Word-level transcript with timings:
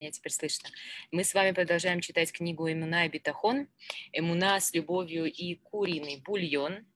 Меня 0.00 0.12
теперь 0.12 0.32
слышно. 0.32 0.70
Мы 1.10 1.24
с 1.24 1.34
вами 1.34 1.52
продолжаем 1.52 2.00
читать 2.00 2.32
книгу 2.32 2.66
«Эмуна 2.72 3.04
и 3.04 3.10
Битахон». 3.10 3.68
«Эмуна 4.14 4.58
с 4.58 4.72
любовью 4.72 5.30
и 5.30 5.56
куриный 5.56 6.22
бульон». 6.24 6.86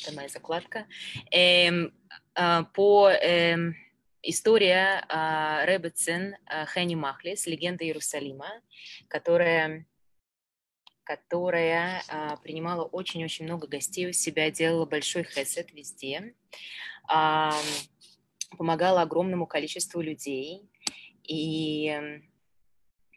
Это 0.00 0.14
моя 0.14 0.28
закладка. 0.28 0.86
Эм, 1.32 1.92
э, 2.36 2.62
по 2.72 3.10
эм, 3.10 3.74
история 4.22 5.04
э, 5.08 5.66
Ребецин 5.66 6.36
э, 6.46 6.66
Хенни 6.72 6.94
Махлис, 6.94 7.46
легенда 7.46 7.84
Иерусалима, 7.84 8.62
которая 9.08 9.84
которая 11.02 12.02
а, 12.08 12.36
принимала 12.36 12.84
очень-очень 12.84 13.44
много 13.44 13.66
гостей 13.66 14.08
у 14.08 14.12
себя, 14.12 14.50
делала 14.50 14.86
большой 14.86 15.24
хесед 15.24 15.70
везде, 15.74 16.34
а, 17.06 17.52
помогала 18.56 19.02
огромному 19.02 19.46
количеству 19.46 20.00
людей, 20.00 20.66
и 21.26 22.20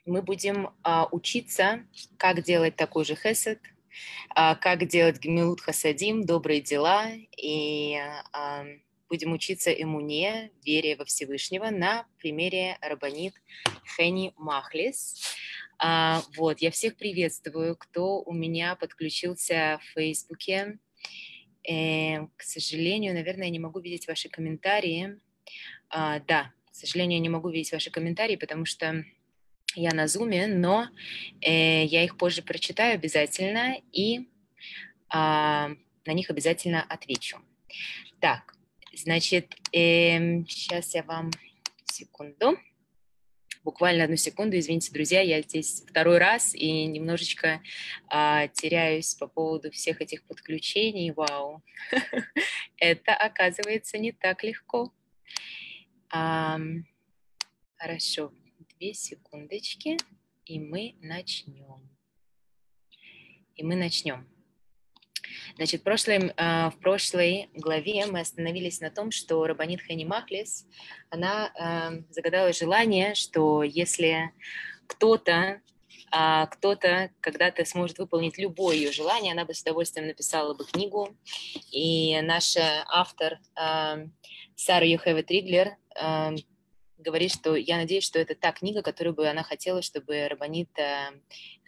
мы 0.06 0.22
будем 0.22 0.70
а, 0.84 1.08
учиться, 1.12 1.86
как 2.18 2.44
делать 2.44 2.76
такой 2.76 3.04
же 3.06 3.16
хесед, 3.16 3.60
а, 4.30 4.56
как 4.56 4.88
делать 4.88 5.20
гмилут 5.20 5.62
хасадим, 5.62 6.26
добрые 6.26 6.62
дела, 6.62 7.12
и 7.38 7.98
а, 8.32 8.66
будем 9.10 9.34
учиться 9.34 9.72
эмуне, 9.72 10.52
вере 10.64 10.96
во 10.96 11.06
Всевышнего, 11.06 11.70
на 11.70 12.06
примере 12.20 12.78
Рабанит 12.82 13.34
Хени 13.96 14.34
Махлис. 14.38 15.36
А, 15.80 16.24
вот, 16.36 16.60
я 16.60 16.72
всех 16.72 16.98
приветствую, 16.98 17.76
кто 17.76 18.22
у 18.22 18.34
меня 18.34 18.76
подключился 18.76 19.80
в 19.82 19.94
Фейсбуке. 19.94 20.80
Э, 21.70 22.28
к 22.36 22.42
сожалению, 22.42 23.14
наверное, 23.14 23.46
я 23.46 23.52
не 23.52 23.60
могу 23.60 23.80
видеть 23.80 24.08
ваши 24.08 24.30
комментарии. 24.30 25.20
А, 25.90 26.20
да, 26.22 26.52
к 26.78 26.80
сожалению, 26.80 27.18
я 27.18 27.24
не 27.24 27.30
могу 27.30 27.50
видеть 27.50 27.72
ваши 27.72 27.90
комментарии, 27.90 28.36
потому 28.36 28.66
что 28.66 29.04
я 29.74 29.90
на 29.96 30.08
зуме, 30.08 30.46
но 30.46 30.88
э, 31.42 31.84
я 31.86 32.04
их 32.04 32.18
позже 32.18 32.44
прочитаю 32.44 32.94
обязательно 32.94 33.82
и 33.92 34.20
э, 34.20 34.24
на 35.12 35.76
них 36.06 36.30
обязательно 36.30 36.84
отвечу. 36.84 37.40
Так, 38.20 38.54
значит, 38.94 39.56
э, 39.72 40.18
эм, 40.18 40.48
сейчас 40.48 40.94
я 40.94 41.02
вам 41.02 41.32
секунду. 41.86 42.60
Буквально 43.64 44.04
одну 44.04 44.16
секунду, 44.16 44.56
извините, 44.60 44.94
друзья, 44.94 45.22
я 45.22 45.42
здесь 45.42 45.84
второй 45.90 46.20
раз 46.20 46.54
и 46.54 46.86
немножечко 46.86 47.60
а, 48.08 48.50
теряюсь 48.50 49.16
по 49.16 49.26
поводу 49.26 49.72
всех 49.72 50.00
этих 50.00 50.24
подключений. 50.26 51.10
Вау, 51.10 51.64
это 52.78 53.16
оказывается 53.16 53.98
не 53.98 54.12
так 54.12 54.44
легко. 54.44 54.94
Хорошо, 56.10 58.32
две 58.78 58.94
секундочки, 58.94 59.98
и 60.46 60.60
мы 60.60 60.96
начнем. 61.02 61.90
И 63.56 63.64
мы 63.64 63.76
начнем. 63.76 64.28
Значит, 65.56 65.82
в 65.82 65.84
прошлой, 65.84 66.32
а, 66.38 66.70
в 66.70 66.80
прошлой 66.80 67.50
главе 67.54 68.06
мы 68.06 68.22
остановились 68.22 68.80
на 68.80 68.90
том, 68.90 69.12
что 69.12 69.46
Рабанит 69.46 69.82
Хани 69.82 70.06
Махлис, 70.06 70.66
она 71.10 71.52
а, 71.56 71.92
загадала 72.10 72.54
желание, 72.54 73.16
что 73.16 73.64
если 73.64 74.32
кто-то 74.88 75.62
а 76.10 76.46
кто-то 76.46 77.12
когда-то 77.20 77.66
сможет 77.66 77.98
выполнить 77.98 78.38
любое 78.38 78.78
ее 78.78 78.94
желание, 78.94 79.34
она 79.34 79.44
бы 79.44 79.54
с 79.54 79.62
удовольствием 79.62 80.08
написала 80.08 80.54
бы 80.54 80.64
книгу. 80.64 81.18
И 81.70 82.22
наш 82.22 82.56
автор 82.56 83.40
э, 83.60 84.08
Сара 84.58 84.86
Юхева 84.86 85.22
Триглер 85.22 85.78
э, 85.96 86.36
говорит, 86.98 87.32
что 87.32 87.56
я 87.56 87.78
надеюсь, 87.78 88.04
что 88.04 88.18
это 88.18 88.34
та 88.34 88.52
книга, 88.52 88.82
которую 88.82 89.14
бы 89.14 89.28
она 89.28 89.44
хотела, 89.44 89.84
чтобы 89.84 90.28
Рабанит 90.28 90.70
э, 90.80 91.12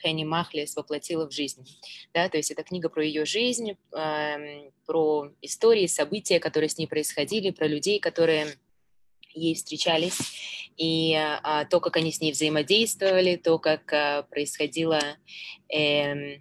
Хенни 0.01 0.23
Махлес 0.23 0.75
воплотила 0.75 1.29
в 1.29 1.31
жизнь. 1.31 1.63
Да, 2.15 2.27
то 2.29 2.37
есть 2.37 2.49
это 2.49 2.63
книга 2.63 2.89
про 2.89 3.05
ее 3.05 3.25
жизнь, 3.25 3.77
э, 3.95 4.71
про 4.87 5.31
истории, 5.43 5.85
события, 5.85 6.39
которые 6.39 6.69
с 6.69 6.79
ней 6.79 6.87
происходили, 6.87 7.51
про 7.51 7.67
людей, 7.67 7.99
которые 7.99 8.55
ей 9.35 9.53
встречались, 9.53 10.17
и 10.75 11.13
а, 11.13 11.65
то, 11.65 11.79
как 11.79 11.97
они 11.97 12.11
с 12.11 12.19
ней 12.19 12.31
взаимодействовали, 12.31 13.35
то, 13.35 13.59
как 13.59 13.93
а, 13.93 14.23
происходило, 14.23 14.99
э, 15.71 16.39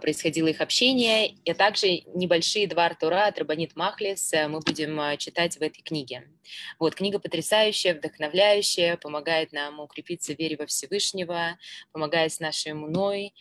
происходило 0.00 0.48
их 0.48 0.60
общение, 0.60 1.34
и 1.44 1.52
также 1.52 2.02
небольшие 2.14 2.66
два 2.66 2.86
Артура 2.86 3.26
от 3.26 3.38
Рабанит 3.38 3.76
Махлис 3.76 4.32
э, 4.32 4.48
мы 4.48 4.60
будем 4.60 4.98
а, 5.00 5.16
читать 5.16 5.56
в 5.56 5.62
этой 5.62 5.82
книге. 5.82 6.24
Вот, 6.78 6.94
книга 6.94 7.18
потрясающая, 7.18 7.94
вдохновляющая, 7.94 8.96
помогает 8.96 9.52
нам 9.52 9.80
укрепиться 9.80 10.34
в 10.34 10.38
вере 10.38 10.56
во 10.56 10.66
Всевышнего, 10.66 11.58
помогает 11.92 12.32
с 12.32 12.40
нашей 12.40 12.72
муной, 12.72 13.34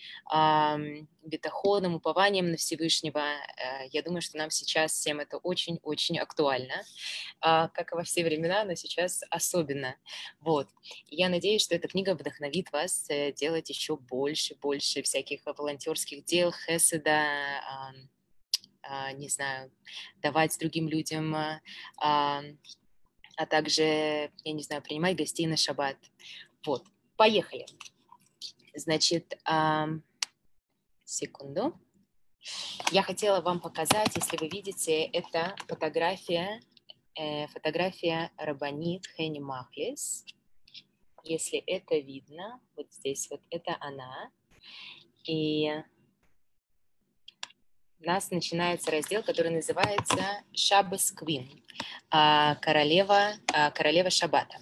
бетаходом, 1.30 1.96
упованием 1.96 2.52
на 2.52 2.58
Всевышнего. 2.58 3.20
Э, 3.20 3.88
я 3.92 4.02
думаю, 4.04 4.22
что 4.22 4.38
нам 4.38 4.50
сейчас 4.50 4.94
всем 4.94 5.20
это 5.20 5.38
очень-очень 5.38 6.18
актуально, 6.20 6.84
а, 7.42 7.70
как 7.70 7.92
и 7.92 7.96
во 7.96 8.04
все 8.04 8.24
времена, 8.24 8.64
но 8.66 8.76
сейчас 8.76 9.22
особенно. 9.30 9.96
Вот. 10.40 10.68
Я 11.08 11.30
надеюсь, 11.30 11.64
что 11.64 11.76
эта 11.76 11.88
книга 11.88 12.16
вдохновит 12.16 12.72
вас 12.72 13.06
э, 13.10 13.32
делать 13.32 13.70
еще 13.70 13.96
больше, 13.96 14.56
больше 14.56 15.02
всяких 15.04 15.42
волонтерских 15.46 16.26
дел, 16.26 16.52
хеседа, 16.52 17.22
а, 18.82 19.12
не 19.14 19.30
знаю, 19.30 19.72
давать 20.22 20.58
другим 20.58 20.88
людям 20.88 21.36
а 23.40 23.46
также, 23.46 24.30
я 24.44 24.52
не 24.52 24.62
знаю, 24.62 24.82
принимать 24.82 25.16
гостей 25.16 25.48
на 25.48 25.56
шаббат. 25.56 25.96
Вот, 26.66 26.84
поехали. 27.16 27.66
Значит, 28.76 29.40
секунду. 31.06 31.74
Я 32.92 33.02
хотела 33.02 33.40
вам 33.40 33.62
показать, 33.62 34.14
если 34.14 34.36
вы 34.36 34.50
видите, 34.50 35.04
это 35.04 35.56
фотография, 35.70 36.60
э, 37.16 37.48
фотография 37.48 38.30
Рабанит 38.36 39.08
Хени 39.16 39.40
Махлис. 39.40 40.26
Если 41.24 41.60
это 41.60 41.96
видно, 41.96 42.60
вот 42.76 42.92
здесь 42.92 43.30
вот 43.32 43.42
это 43.52 43.78
она. 43.80 44.32
И 45.24 45.72
у 48.00 48.06
нас 48.06 48.32
начинается 48.32 48.92
раздел, 48.92 49.24
который 49.24 49.52
называется 49.52 50.42
Шаббас 50.54 51.12
Квин, 51.12 51.62
а, 52.10 52.56
королева, 52.56 53.34
а, 53.54 53.72
королева 53.72 54.10
Шаббата. 54.10 54.58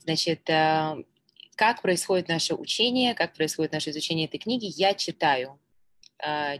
Значит, 0.00 0.48
а, 0.50 0.98
как 1.54 1.82
происходит 1.82 2.28
наше 2.28 2.54
учение, 2.54 3.14
как 3.14 3.34
происходит 3.34 3.72
наше 3.72 3.90
изучение 3.90 4.26
этой 4.26 4.38
книги, 4.38 4.66
я 4.66 4.94
читаю. 4.94 5.58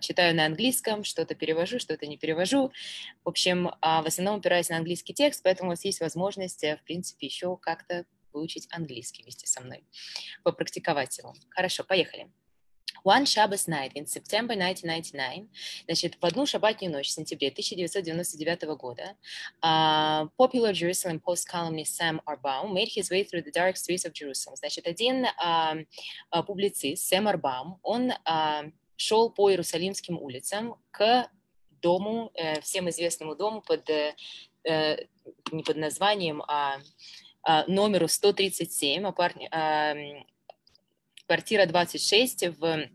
Читаю 0.00 0.34
на 0.34 0.46
английском, 0.46 1.04
что-то 1.04 1.36
перевожу, 1.36 1.78
что-то 1.78 2.08
не 2.08 2.18
перевожу. 2.18 2.72
В 3.22 3.28
общем, 3.28 3.70
в 3.80 4.04
основном 4.04 4.40
опираюсь 4.40 4.68
на 4.70 4.76
английский 4.78 5.14
текст, 5.14 5.40
поэтому 5.44 5.68
у 5.68 5.72
вас 5.72 5.84
есть 5.84 6.00
возможность, 6.00 6.64
э, 6.64 6.78
в 6.78 6.82
принципе, 6.82 7.28
еще 7.28 7.56
как-то 7.58 8.04
выучить 8.32 8.66
английский 8.72 9.22
вместе 9.22 9.46
со 9.46 9.60
мной, 9.60 9.84
попрактиковать 10.42 11.16
его. 11.18 11.32
Хорошо, 11.50 11.84
поехали. 11.84 12.28
One 13.04 13.24
Shabbos 13.26 13.66
Night 13.66 13.92
in 13.94 14.06
September 14.06 14.54
1999, 14.54 15.48
значит, 15.86 16.16
в 16.20 16.24
одну 16.24 16.46
шаббатную 16.46 16.92
ночь 16.92 17.08
в 17.08 17.10
сентябре 17.10 17.48
1999 17.48 18.62
года, 18.76 19.16
uh, 19.62 20.28
popular 20.36 20.72
Jerusalem 20.72 21.20
Post 21.20 21.48
columnist 21.48 21.96
Sam 21.96 22.20
Arbaum 22.26 22.72
made 22.72 22.88
his 22.88 23.10
way 23.10 23.24
through 23.24 23.42
the 23.42 23.50
dark 23.50 23.76
streets 23.76 24.04
of 24.04 24.12
Jerusalem. 24.12 24.56
Значит, 24.56 24.86
один 24.86 25.26
uh, 25.44 25.84
uh, 26.32 26.42
публицист, 26.44 27.08
Сэм 27.08 27.26
Арбаум, 27.26 27.78
он 27.82 28.12
uh, 28.12 28.72
шел 28.96 29.30
по 29.30 29.50
Иерусалимским 29.50 30.16
улицам 30.16 30.76
к 30.92 31.28
дому, 31.82 32.30
э, 32.34 32.60
всем 32.60 32.88
известному 32.88 33.34
дому 33.34 33.60
под, 33.62 33.90
э, 33.90 34.14
не 35.50 35.62
под 35.64 35.76
названием, 35.76 36.42
а 36.46 36.78
номеру 37.66 38.06
137, 38.06 39.04
квартира 41.32 41.64
26 41.64 42.58
в 42.58 42.90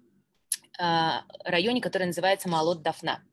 а, 0.78 1.24
районе, 1.44 1.82
который 1.82 2.04
называется 2.06 2.48
Малот 2.48 2.84
Дафна. 2.84 3.24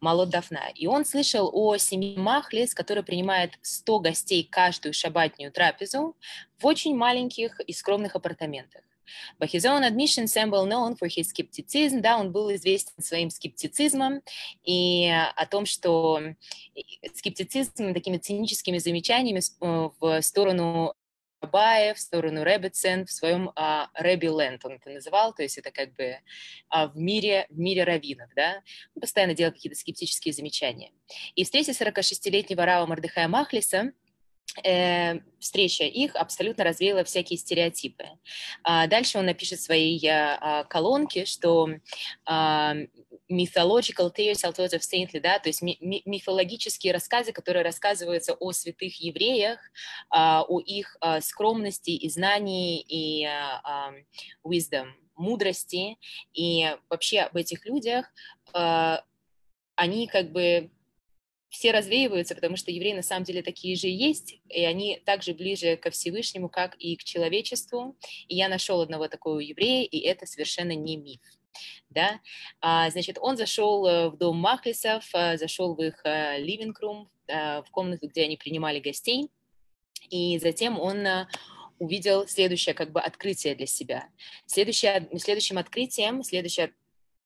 Малот 0.00 0.28
Дафна. 0.28 0.68
И 0.76 0.86
он 0.86 1.04
слышал 1.04 1.50
о 1.52 1.76
семье 1.76 2.20
Махлес, 2.20 2.72
которая 2.72 3.02
принимает 3.02 3.58
100 3.62 3.98
гостей 3.98 4.44
каждую 4.48 4.92
шабатнюю 4.92 5.50
трапезу 5.50 6.16
в 6.56 6.66
очень 6.66 6.94
маленьких 6.94 7.58
и 7.58 7.72
скромных 7.72 8.14
апартаментах. 8.14 8.82
By 9.40 9.48
his 9.48 9.64
own 9.64 9.82
admission, 9.82 10.26
Sam 10.26 10.50
был 10.50 10.68
known 10.68 10.96
for 10.96 11.08
his 11.08 11.32
skepticism. 11.32 12.00
Да, 12.00 12.16
он 12.16 12.30
был 12.30 12.54
известен 12.54 13.02
своим 13.02 13.30
скептицизмом 13.30 14.22
и 14.62 15.08
о 15.08 15.46
том, 15.46 15.66
что 15.66 16.22
скептицизм 17.12 17.92
такими 17.92 18.18
циническими 18.18 18.78
замечаниями 18.78 19.40
э, 19.40 19.90
в 19.98 20.22
сторону 20.22 20.94
Баев, 21.46 21.96
в 21.96 22.00
сторону 22.00 22.42
rebbetzin, 22.42 23.06
в 23.06 23.12
своем 23.12 23.50
а, 23.54 23.88
Rabbi 23.94 24.26
Land 24.26 24.64
он 24.64 24.72
это 24.72 24.90
называл, 24.90 25.32
то 25.32 25.42
есть 25.42 25.58
это 25.58 25.70
как 25.70 25.94
бы 25.94 26.16
а, 26.68 26.88
в 26.88 26.96
мире, 26.96 27.46
в 27.50 27.58
мире 27.58 27.84
раввинов, 27.84 28.30
да, 28.34 28.62
он 28.94 29.00
постоянно 29.00 29.34
делал 29.34 29.52
какие-то 29.52 29.78
скептические 29.78 30.34
замечания. 30.34 30.92
И 31.34 31.44
встретив 31.44 31.80
46-летнего 31.80 32.64
Рава 32.64 32.86
Мордыхая 32.86 33.28
Махлиса, 33.28 33.92
э, 34.64 35.20
встреча 35.38 35.84
их 35.84 36.16
абсолютно 36.16 36.64
развеяла 36.64 37.04
всякие 37.04 37.38
стереотипы. 37.38 38.06
А 38.64 38.86
дальше 38.86 39.18
он 39.18 39.26
напишет 39.26 39.60
в 39.60 39.62
своей 39.62 40.04
а, 40.08 40.64
колонке, 40.64 41.24
что 41.24 41.68
а, 42.24 42.74
mythological 43.28 44.10
tales 44.10 44.42
of 44.42 44.80
saintly, 44.80 45.20
да, 45.20 45.38
то 45.38 45.48
есть 45.48 45.62
ми 45.62 45.78
мифологические 45.80 46.92
рассказы, 46.92 47.32
которые 47.32 47.62
рассказываются 47.62 48.34
о 48.34 48.52
святых 48.52 49.00
евреях, 49.00 49.58
а, 50.10 50.42
о 50.42 50.60
их 50.60 50.96
а, 51.00 51.20
скромности 51.20 51.90
и 51.90 52.08
знании 52.08 52.80
и 52.80 53.24
а, 53.24 53.92
wisdom, 54.44 54.88
мудрости, 55.14 55.98
и 56.32 56.76
вообще 56.88 57.20
об 57.20 57.36
этих 57.36 57.66
людях, 57.66 58.06
а, 58.52 59.02
они 59.76 60.06
как 60.06 60.32
бы 60.32 60.70
все 61.50 61.72
развеиваются, 61.72 62.34
потому 62.34 62.56
что 62.56 62.70
евреи 62.70 62.92
на 62.92 63.02
самом 63.02 63.24
деле 63.24 63.42
такие 63.42 63.74
же 63.76 63.88
есть, 63.88 64.40
и 64.48 64.64
они 64.64 65.00
также 65.04 65.32
ближе 65.32 65.76
ко 65.76 65.90
Всевышнему, 65.90 66.48
как 66.48 66.74
и 66.76 66.96
к 66.96 67.04
человечеству. 67.04 67.96
И 68.28 68.36
я 68.36 68.48
нашел 68.48 68.80
одного 68.80 69.08
такого 69.08 69.38
еврея, 69.38 69.84
и 69.84 69.98
это 69.98 70.26
совершенно 70.26 70.72
не 70.72 70.96
миф. 70.96 71.20
Да? 71.90 72.20
А, 72.60 72.90
значит, 72.90 73.18
он 73.20 73.36
зашел 73.36 73.86
э, 73.86 74.08
в 74.10 74.16
дом 74.16 74.36
Махлисов, 74.36 75.04
э, 75.14 75.36
зашел 75.36 75.74
в 75.74 75.82
их 75.82 76.00
living 76.04 77.06
э, 77.26 77.62
в 77.62 77.70
комнату, 77.70 78.08
где 78.08 78.24
они 78.24 78.36
принимали 78.36 78.80
гостей, 78.80 79.30
и 80.10 80.38
затем 80.38 80.78
он 80.78 81.06
увидел 81.78 82.26
следующее 82.26 82.74
как 82.74 82.92
бы 82.92 83.00
открытие 83.00 83.54
для 83.54 83.66
себя. 83.66 84.08
Следующее, 84.46 85.08
следующим 85.18 85.58
открытием, 85.58 86.22
следующее 86.22 86.72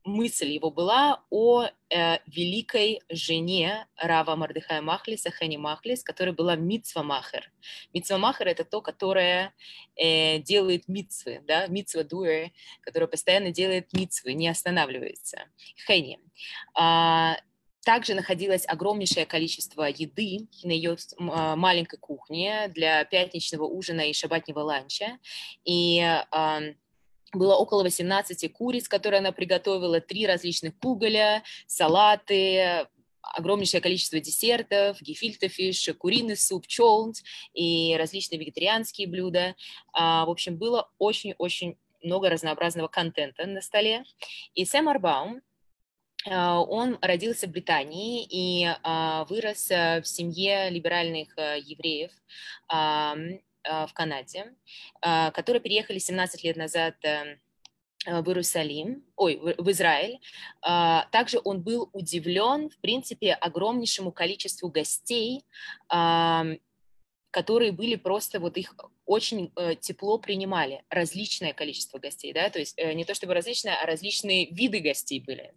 мысль 0.04 0.50
его 0.50 0.70
была 0.70 1.22
о 1.30 1.64
э, 1.64 2.18
великой 2.26 3.00
жене 3.08 3.86
Рава 3.96 4.36
Мардыхая 4.36 4.82
Махлиса, 4.82 5.30
Хани 5.30 5.56
Махлис, 5.56 6.02
которая 6.02 6.34
была 6.34 6.56
Мицва 6.56 7.02
Махер. 7.02 7.50
Мицва 7.92 8.18
Махер– 8.18 8.48
это 8.48 8.64
то, 8.64 8.80
которое 8.80 9.54
э, 9.96 10.38
делает 10.38 10.88
мицвы, 10.88 11.40
да, 11.46 11.66
мицва 11.66 12.02
дуэр, 12.02 12.50
которая 12.80 13.06
постоянно 13.06 13.50
делает 13.50 13.92
мицвы, 13.92 14.34
не 14.34 14.48
останавливается. 14.48 15.44
Хени. 15.86 16.18
А, 16.74 17.36
также 17.84 18.14
находилось 18.14 18.66
огромнейшее 18.66 19.26
количество 19.26 19.84
еды 19.84 20.48
на 20.62 20.70
ее 20.70 20.96
а, 21.18 21.56
маленькой 21.56 21.98
кухне 21.98 22.68
для 22.68 23.04
пятничного 23.04 23.64
ужина 23.64 24.02
и 24.02 24.12
шабатнего 24.12 24.60
ланча. 24.60 25.18
И 25.64 26.00
было 27.32 27.54
около 27.56 27.82
18 27.82 28.52
куриц, 28.52 28.88
которые 28.88 29.18
она 29.20 29.32
приготовила, 29.32 30.00
три 30.00 30.26
различных 30.26 30.76
куголя, 30.78 31.42
салаты, 31.66 32.86
огромнейшее 33.22 33.80
количество 33.80 34.20
десертов, 34.20 35.00
гефильтофиш, 35.00 35.90
куриный 35.98 36.36
суп, 36.36 36.66
чолнт 36.66 37.18
и 37.54 37.96
различные 37.98 38.38
вегетарианские 38.38 39.08
блюда. 39.08 39.54
А, 39.92 40.26
в 40.26 40.30
общем, 40.30 40.56
было 40.56 40.90
очень-очень 40.98 41.78
много 42.02 42.28
разнообразного 42.28 42.88
контента 42.88 43.46
на 43.46 43.60
столе. 43.60 44.04
И 44.54 44.64
Сэм 44.64 44.88
Арбаум, 44.88 45.40
а, 46.28 46.60
он 46.60 46.98
родился 47.00 47.46
в 47.46 47.50
Британии 47.50 48.26
и 48.28 48.66
а, 48.82 49.24
вырос 49.24 49.68
в 49.68 50.02
семье 50.04 50.68
либеральных 50.70 51.36
евреев 51.36 52.10
в 53.64 53.90
Канаде, 53.92 54.54
а, 55.00 55.30
которые 55.30 55.60
переехали 55.60 55.98
17 55.98 56.44
лет 56.44 56.56
назад 56.56 56.94
эм, 57.02 57.38
в 58.06 58.28
Иерусалим, 58.28 59.04
ой, 59.16 59.36
в 59.36 59.70
Израиль. 59.70 60.20
А, 60.60 61.06
также 61.12 61.40
он 61.44 61.62
был 61.62 61.88
удивлен, 61.92 62.70
в 62.70 62.78
принципе, 62.78 63.32
огромнейшему 63.34 64.12
количеству 64.12 64.68
гостей, 64.68 65.44
которые 67.32 67.72
были 67.72 67.96
просто 67.96 68.38
вот 68.38 68.58
их 68.58 68.76
очень 69.06 69.50
э, 69.56 69.74
тепло 69.74 70.18
принимали, 70.18 70.84
различное 70.90 71.52
количество 71.52 71.98
гостей, 71.98 72.32
да, 72.32 72.50
то 72.50 72.58
есть 72.58 72.78
э, 72.78 72.92
не 72.92 73.04
то 73.04 73.14
чтобы 73.14 73.34
различное, 73.34 73.74
а 73.82 73.86
различные 73.86 74.50
виды 74.50 74.80
гостей 74.80 75.18
были, 75.20 75.54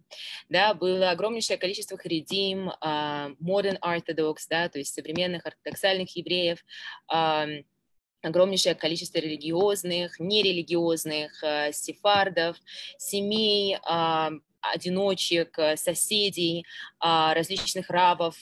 да, 0.48 0.74
было 0.74 1.10
огромнейшее 1.10 1.58
количество 1.58 1.98
харидим, 1.98 2.70
modern 2.80 3.78
orthodox, 3.80 4.36
да, 4.48 4.68
то 4.68 4.78
есть 4.78 4.94
современных 4.94 5.44
ортодоксальных 5.46 6.16
евреев, 6.16 6.64
огромнейшее 8.26 8.74
количество 8.74 9.18
религиозных, 9.18 10.18
нерелигиозных, 10.18 11.42
э, 11.42 11.72
сефардов, 11.72 12.56
семей, 12.98 13.78
а, 13.84 14.30
одиночек, 14.60 15.58
э, 15.58 15.76
соседей, 15.76 16.64
а, 16.98 17.34
различных 17.34 17.90
рабов, 17.90 18.36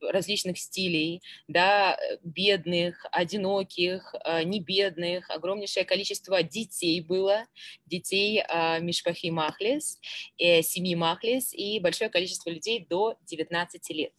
различных 0.00 0.58
стилей, 0.58 1.22
да, 1.48 1.98
бедных, 2.22 3.06
одиноких, 3.12 4.14
э, 4.24 4.42
не 4.42 4.60
бедных, 4.60 5.30
огромнейшее 5.30 5.84
количество 5.84 6.42
детей 6.42 7.00
было, 7.00 7.44
детей 7.86 8.42
а, 8.48 8.78
Мишпахи 8.78 9.28
Махлес, 9.28 9.98
семьи 10.38 10.94
Махлес 10.94 11.52
и 11.54 11.80
большое 11.80 12.10
количество 12.10 12.50
людей 12.50 12.86
до 12.88 13.16
19 13.26 13.90
лет 13.90 14.12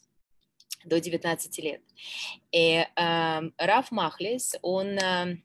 до 0.86 1.00
19 1.00 1.60
лет. 1.60 1.82
И 2.52 2.86
э, 2.96 3.42
Раф 3.58 3.92
Махлис, 3.92 4.56
он, 4.62 4.98
э, 4.98 5.38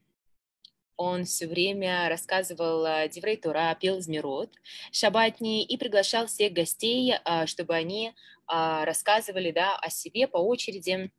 он 0.97 1.25
все 1.25 1.47
время 1.47 2.09
рассказывал 2.09 2.85
э, 2.87 3.09
Диврей 3.09 3.37
Тора, 3.37 3.77
пел 3.79 4.01
Змирот, 4.01 4.51
шабатни, 4.91 5.65
и 5.65 5.77
приглашал 5.77 6.27
всех 6.27 6.53
гостей, 6.53 7.15
э, 7.15 7.47
чтобы 7.47 7.75
они 7.75 8.09
э, 8.09 8.85
рассказывали 8.85 9.51
да, 9.51 9.77
о 9.77 9.91
себе 9.91 10.27
по 10.27 10.39
очереди, 10.39 11.11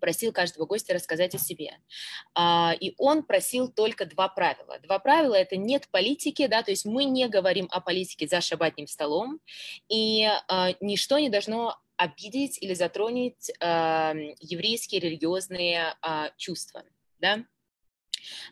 просил 0.00 0.32
каждого 0.32 0.64
гостя 0.64 0.94
рассказать 0.94 1.34
о 1.34 1.38
себе. 1.38 1.78
А, 2.34 2.74
и 2.80 2.94
он 2.96 3.22
просил 3.22 3.70
только 3.70 4.06
два 4.06 4.26
правила. 4.28 4.78
Два 4.82 4.98
правила– 4.98 5.34
это 5.36 5.56
нет 5.56 5.86
политики, 5.90 6.46
да, 6.46 6.62
то 6.62 6.70
есть 6.70 6.86
мы 6.86 7.04
не 7.04 7.28
говорим 7.28 7.68
о 7.70 7.80
политике 7.82 8.26
за 8.26 8.40
шабатным 8.40 8.86
столом, 8.86 9.38
и 9.90 10.28
ничто 10.80 11.18
не 11.18 11.28
должно 11.28 11.76
обидеть 11.96 12.58
или 12.62 12.74
затронуть 12.74 13.50
э, 13.50 14.34
еврейские 14.40 15.00
религиозные 15.00 15.94
э, 16.02 16.30
чувства. 16.36 16.84
Да? 17.18 17.44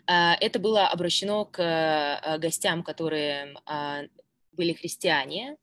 Э, 0.06 0.34
это 0.40 0.58
было 0.58 0.88
обращено 0.88 1.44
к 1.44 1.60
э, 1.60 2.38
гостям, 2.38 2.82
которые 2.82 3.54
э, 3.66 4.08
были 4.52 4.72
христиане, 4.74 5.56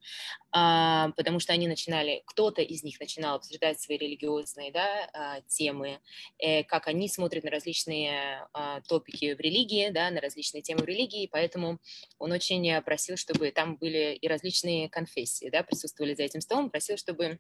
а, 0.52 1.12
потому 1.18 1.40
что 1.40 1.54
они 1.54 1.68
начинали, 1.68 2.24
кто-то 2.26 2.64
из 2.64 2.84
них 2.84 3.00
начинал 3.00 3.36
обсуждать 3.36 3.80
свои 3.80 3.98
религиозные 3.98 4.72
да, 4.72 5.42
темы, 5.46 6.00
э, 6.40 6.64
как 6.64 6.88
они 6.88 7.08
смотрят 7.10 7.44
на 7.44 7.52
различные 7.52 8.48
топики 8.88 9.36
в 9.36 9.40
религии, 9.40 9.90
да, 9.90 10.10
на 10.10 10.20
различные 10.20 10.64
темы 10.64 10.84
в 10.84 10.86
религии, 10.86 11.30
поэтому 11.32 11.80
он 12.18 12.32
очень 12.32 12.82
просил, 12.82 13.18
чтобы 13.18 13.52
там 13.52 13.76
были 13.76 14.16
и 14.16 14.28
различные 14.28 14.90
конфессии, 14.90 15.50
да, 15.52 15.62
присутствовали 15.62 16.16
за 16.16 16.24
этим 16.24 16.42
столом, 16.42 16.72
просил, 16.72 16.98
чтобы 16.98 17.40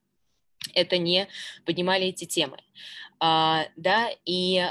это 0.73 0.97
не 0.97 1.27
поднимали 1.65 2.07
эти 2.07 2.25
темы. 2.25 2.57
Uh, 3.21 3.65
да, 3.75 4.09
и 4.25 4.63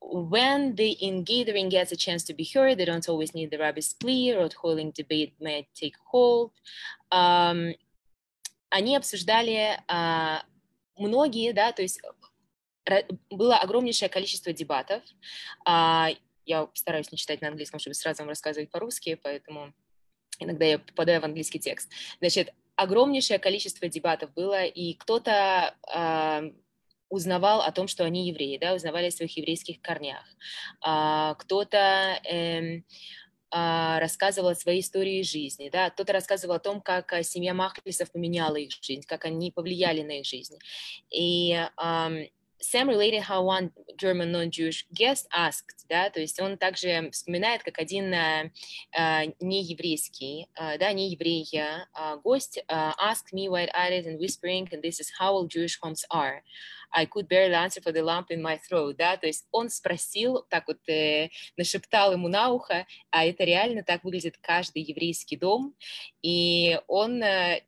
when 0.00 0.74
the 0.76 0.96
ingathering 1.00 1.70
gets 1.70 1.92
a 1.92 1.96
chance 1.96 2.22
to 2.24 2.34
be 2.34 2.44
heard, 2.44 2.76
they 2.76 2.84
don't 2.84 3.08
always 3.08 3.34
need 3.34 3.50
the 3.50 3.58
rabbi's 3.58 3.94
plea, 3.94 4.34
or 4.34 4.48
holding 4.62 4.92
debate 4.92 5.34
may 5.40 5.66
take 5.74 5.94
hold. 6.12 6.52
Um, 7.10 7.74
они 8.70 8.96
обсуждали 8.96 9.78
uh, 9.88 10.40
многие, 10.98 11.52
да, 11.52 11.72
то 11.72 11.82
есть 11.82 12.00
было 13.30 13.56
огромнейшее 13.56 14.08
количество 14.08 14.52
дебатов. 14.52 15.02
Uh, 15.66 16.16
я 16.46 16.68
стараюсь 16.74 17.10
не 17.10 17.16
читать 17.18 17.40
на 17.40 17.48
английском, 17.48 17.80
чтобы 17.80 17.94
сразу 17.94 18.22
вам 18.22 18.28
рассказывать 18.28 18.70
по-русски, 18.70 19.18
поэтому 19.22 19.72
иногда 20.38 20.66
я 20.66 20.78
попадаю 20.78 21.20
в 21.20 21.24
английский 21.24 21.58
текст. 21.58 21.90
Значит, 22.20 22.52
огромнейшее 22.76 23.38
количество 23.38 23.88
дебатов 23.88 24.32
было, 24.34 24.64
и 24.64 24.94
кто-то 24.94 25.74
э, 25.94 26.50
узнавал 27.08 27.62
о 27.62 27.72
том, 27.72 27.88
что 27.88 28.04
они 28.04 28.28
евреи, 28.28 28.58
да, 28.58 28.74
узнавали 28.74 29.06
о 29.06 29.10
своих 29.10 29.36
еврейских 29.36 29.80
корнях. 29.80 30.24
А, 30.80 31.34
кто-то 31.34 32.20
э, 32.28 32.82
рассказывал 33.50 34.48
о 34.48 34.54
своей 34.56 34.80
истории 34.80 35.22
жизни, 35.22 35.68
да, 35.68 35.90
кто-то 35.90 36.12
рассказывал 36.12 36.56
о 36.56 36.58
том, 36.58 36.80
как 36.80 37.12
а, 37.12 37.22
семья 37.22 37.54
Махлисов 37.54 38.10
поменяла 38.10 38.56
их 38.56 38.72
жизнь, 38.82 39.04
как 39.06 39.24
они 39.24 39.52
повлияли 39.52 40.02
на 40.02 40.18
их 40.18 40.26
жизнь. 40.26 40.58
И 41.10 41.56
Sam 42.64 42.88
related 42.88 43.22
how 43.22 43.42
one 43.42 43.70
German 43.98 44.32
non-Jewish 44.32 44.86
guest 44.94 45.28
asked, 45.32 45.84
да, 45.88 46.08
то 46.08 46.20
есть 46.20 46.40
он 46.40 46.56
также 46.56 47.10
вспоминает, 47.12 47.62
как 47.62 47.78
один 47.78 48.12
uh, 48.12 48.50
нееврейский, 49.40 50.48
uh, 50.58 50.78
да, 50.78 50.92
нееврей 50.92 51.46
uh, 51.54 52.22
гость 52.22 52.58
uh, 52.68 52.94
asked 52.98 53.32
me 53.34 53.48
wide-eyed 53.48 54.06
and 54.06 54.18
whispering, 54.18 54.66
and 54.72 54.82
this 54.82 54.98
is 54.98 55.10
how 55.18 55.34
all 55.34 55.46
Jewish 55.46 55.78
homes 55.82 56.06
are. 56.10 56.42
I 56.90 57.04
could 57.06 57.28
barely 57.28 57.54
answer 57.54 57.82
for 57.82 57.92
the 57.92 58.02
lump 58.02 58.30
in 58.30 58.40
my 58.40 58.56
throat, 58.56 58.96
да, 58.96 59.18
то 59.18 59.26
есть 59.26 59.46
он 59.50 59.68
спросил, 59.68 60.46
так 60.48 60.66
вот 60.66 60.78
э, 60.88 61.28
нашептал 61.58 62.12
ему 62.12 62.28
на 62.28 62.50
ухо, 62.50 62.86
а 63.10 63.26
это 63.26 63.44
реально 63.44 63.82
так 63.82 64.04
выглядит 64.04 64.38
каждый 64.40 64.82
еврейский 64.82 65.36
дом, 65.36 65.74
и 66.22 66.80
он 66.88 67.22
э, 67.22 67.62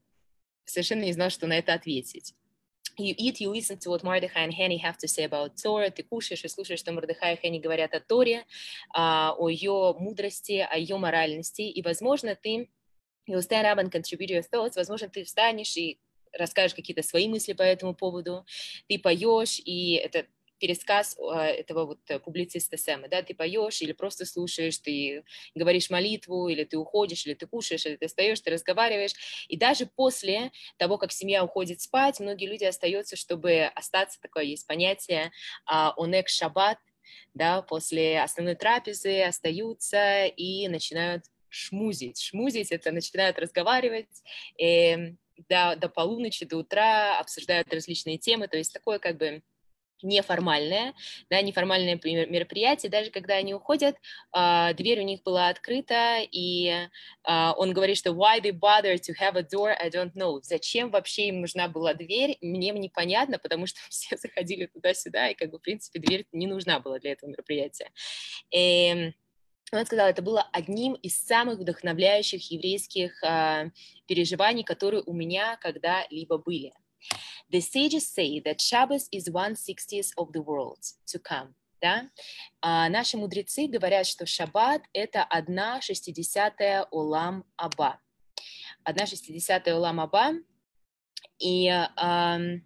совершенно 0.64 1.02
не 1.02 1.12
знал, 1.12 1.28
что 1.28 1.46
на 1.46 1.58
это 1.58 1.74
ответить. 1.74 2.34
You 2.98 3.14
eat, 3.18 3.40
you 3.40 3.50
listen 3.50 3.78
to 3.78 3.90
what 3.90 4.02
Mordechai 4.02 4.40
and 4.40 4.52
Henny 4.52 4.78
have 4.78 4.96
to 4.98 5.08
say 5.08 5.24
about 5.24 5.56
Torah, 5.56 5.90
ты 5.90 6.02
кушаешь 6.02 6.44
и 6.44 6.48
слушаешь, 6.48 6.80
что 6.80 6.92
Мордехай 6.92 7.34
и 7.34 7.36
Хенни 7.36 7.58
говорят 7.58 7.94
о 7.94 8.00
Торе, 8.00 8.44
о 8.94 9.48
ее 9.48 9.94
мудрости, 9.98 10.66
о 10.68 10.76
ее 10.76 10.96
моральности, 10.96 11.62
и, 11.62 11.82
возможно, 11.82 12.34
ты 12.34 12.68
you'll 13.28 13.42
stand 13.42 13.66
up 13.66 13.78
and 13.78 13.90
contribute 13.90 14.30
your 14.30 14.42
thoughts, 14.42 14.76
возможно, 14.76 15.08
ты 15.08 15.24
встанешь 15.24 15.76
и 15.76 15.98
расскажешь 16.32 16.74
какие-то 16.74 17.02
свои 17.02 17.28
мысли 17.28 17.52
по 17.52 17.62
этому 17.62 17.94
поводу, 17.94 18.44
ты 18.88 18.98
поешь, 18.98 19.60
и 19.64 19.94
это 19.94 20.26
пересказ 20.58 21.16
а, 21.18 21.46
этого 21.46 21.86
вот 21.86 22.00
э, 22.08 22.18
публициста 22.18 22.76
Сэма, 22.76 23.08
да, 23.08 23.22
ты 23.22 23.34
поешь 23.34 23.82
или 23.82 23.92
просто 23.92 24.24
слушаешь, 24.24 24.78
ты 24.78 25.24
говоришь 25.54 25.90
молитву, 25.90 26.48
или 26.48 26.64
ты 26.64 26.76
уходишь, 26.76 27.26
или 27.26 27.34
ты 27.34 27.46
кушаешь, 27.46 27.86
или 27.86 27.96
ты 27.96 28.06
встаешь, 28.06 28.40
ты 28.40 28.50
разговариваешь, 28.50 29.46
и 29.48 29.56
даже 29.56 29.86
после 29.86 30.50
того, 30.76 30.98
как 30.98 31.12
семья 31.12 31.44
уходит 31.44 31.80
спать, 31.80 32.20
многие 32.20 32.46
люди 32.46 32.64
остаются, 32.64 33.16
чтобы 33.16 33.64
остаться, 33.74 34.20
такое 34.20 34.44
есть 34.44 34.66
понятие 34.66 35.30
онек 35.66 36.28
шаббат, 36.28 36.78
да, 37.34 37.62
после 37.62 38.20
основной 38.20 38.54
трапезы 38.54 39.22
остаются 39.22 40.26
и 40.26 40.68
начинают 40.68 41.24
шмузить. 41.48 42.20
Шмузить— 42.20 42.70
это 42.72 42.92
начинают 42.92 43.38
разговаривать, 43.38 44.08
и 44.58 44.64
эм, 44.64 45.18
до, 45.48 45.76
до 45.76 45.88
полуночи, 45.88 46.44
до 46.44 46.58
утра 46.58 47.18
обсуждают 47.18 47.72
различные 47.72 48.18
темы, 48.18 48.48
то 48.48 48.56
есть 48.56 48.72
такое 48.72 48.98
как 48.98 49.16
бы 49.16 49.42
неформальное, 50.02 50.94
да, 51.30 51.40
неформальное 51.42 51.98
мероприятие, 52.02 52.90
даже 52.90 53.10
когда 53.10 53.34
они 53.34 53.54
уходят, 53.54 53.96
uh, 54.34 54.74
дверь 54.74 55.00
у 55.00 55.04
них 55.04 55.22
была 55.22 55.48
открыта, 55.48 56.18
и 56.30 56.88
uh, 57.28 57.52
он 57.56 57.72
говорит, 57.72 57.96
что 57.96 58.10
why 58.10 58.40
they 58.40 58.52
bother 58.52 58.94
to 58.94 59.14
have 59.20 59.36
a 59.36 59.42
door, 59.42 59.74
I 59.78 59.88
don't 59.88 60.12
know. 60.14 60.40
Зачем 60.42 60.90
вообще 60.90 61.28
им 61.28 61.40
нужна 61.40 61.68
была 61.68 61.94
дверь, 61.94 62.36
мне 62.40 62.70
непонятно, 62.70 63.38
потому 63.38 63.66
что 63.66 63.80
все 63.88 64.16
заходили 64.16 64.66
туда-сюда, 64.66 65.28
и 65.28 65.34
как 65.34 65.50
бы, 65.50 65.58
в 65.58 65.62
принципе, 65.62 65.98
дверь 65.98 66.26
не 66.32 66.46
нужна 66.46 66.80
была 66.80 66.98
для 66.98 67.12
этого 67.12 67.30
мероприятия. 67.30 67.90
И 68.50 68.88
эм, 68.88 69.14
он 69.72 69.84
сказал, 69.84 70.08
это 70.08 70.22
было 70.22 70.48
одним 70.52 70.94
из 70.94 71.20
самых 71.20 71.58
вдохновляющих 71.58 72.50
еврейских 72.50 73.22
uh, 73.24 73.70
переживаний, 74.06 74.62
которые 74.62 75.02
у 75.04 75.12
меня 75.12 75.56
когда-либо 75.56 76.38
были. 76.38 76.72
The 77.49 77.59
sages 77.59 78.07
say 78.07 78.39
that 78.41 78.61
Shabbos 78.61 79.09
is 79.11 79.29
one 79.29 79.55
sixtieth 79.55 80.11
of 80.17 80.31
the 80.31 80.41
world 80.41 80.79
to 81.07 81.19
come. 81.19 81.53
Да? 81.81 82.09
А 82.61 82.87
наши 82.89 83.17
мудрецы 83.17 83.67
говорят, 83.67 84.05
что 84.05 84.25
шаббат – 84.25 84.93
это 84.93 85.23
одна 85.23 85.81
шестидесятая 85.81 86.87
улам 86.91 87.43
аба. 87.57 87.99
Одна 88.83 89.05
шестидесятая 89.05 89.75
улам 89.75 89.99
аба. 89.99 90.35
И 91.39 91.67
um, 91.97 92.61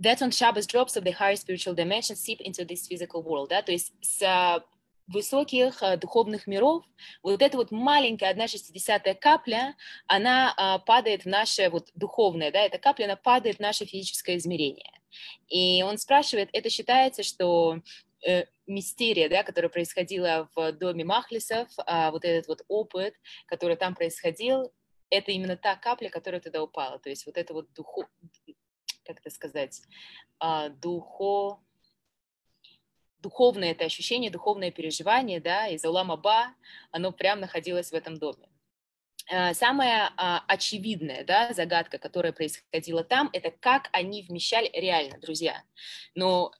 that's 0.00 0.20
when 0.20 0.32
Shabbos 0.32 0.66
drops 0.66 0.96
of 0.96 1.04
the 1.04 1.12
higher 1.12 1.36
spiritual 1.36 1.74
dimension 1.74 2.16
seep 2.16 2.40
into 2.40 2.64
this 2.64 2.88
physical 2.88 3.22
world. 3.22 3.50
Да? 3.50 3.62
То 3.62 3.70
есть 3.70 3.92
с 4.02 4.62
высоких 5.07 5.81
э, 5.83 5.97
духовных 5.97 6.47
миров, 6.47 6.83
вот 7.21 7.41
эта 7.41 7.57
вот 7.57 7.71
маленькая 7.71 8.31
одна 8.31 8.47
шестидесятая 8.47 9.13
капля, 9.13 9.75
она 10.07 10.53
а, 10.57 10.79
падает 10.79 11.23
в 11.23 11.27
наше 11.27 11.69
вот 11.69 11.89
духовное, 11.93 12.51
да, 12.51 12.61
эта 12.61 12.77
капля, 12.77 13.05
она 13.05 13.15
падает 13.15 13.57
в 13.57 13.61
наше 13.61 13.85
физическое 13.85 14.37
измерение. 14.37 14.91
И 15.47 15.83
он 15.83 15.97
спрашивает, 15.97 16.49
это 16.53 16.69
считается, 16.69 17.23
что 17.23 17.79
э, 18.27 18.45
мистерия, 18.67 19.29
да, 19.29 19.43
которая 19.43 19.69
происходила 19.69 20.49
в 20.55 20.71
доме 20.73 21.05
Махлисов, 21.05 21.69
а, 21.85 22.11
вот 22.11 22.25
этот 22.25 22.47
вот 22.47 22.61
опыт, 22.67 23.15
который 23.45 23.75
там 23.75 23.95
происходил, 23.95 24.71
это 25.09 25.31
именно 25.31 25.55
та 25.55 25.75
капля, 25.75 26.09
которая 26.09 26.41
туда 26.41 26.63
упала. 26.63 26.99
То 26.99 27.09
есть 27.09 27.25
вот 27.25 27.37
это 27.37 27.53
вот 27.53 27.71
духу, 27.73 28.05
как 29.05 29.19
это 29.19 29.29
сказать, 29.29 29.81
а, 30.39 30.69
духо 30.69 31.59
духовное 33.25 33.71
это 33.71 33.85
ощущение, 33.85 34.29
духовное 34.29 34.69
переживание, 34.69 35.39
да, 35.39 35.67
из 35.67 35.83
Улама 35.83 36.15
Ба, 36.15 36.53
оно 36.91 37.11
прям 37.11 37.39
находилось 37.39 37.89
в 37.89 37.95
этом 37.95 38.17
доме. 38.17 38.47
А, 39.31 39.55
самая 39.55 40.11
очевидная 40.47 41.23
да, 41.23 41.51
загадка, 41.53 41.97
которая 41.97 42.33
происходила 42.33 43.03
там, 43.03 43.31
это 43.33 43.49
как 43.49 43.89
они 43.91 44.21
вмещали, 44.21 44.69
реально, 44.73 45.17
друзья. 45.19 45.63
Но 46.13 46.51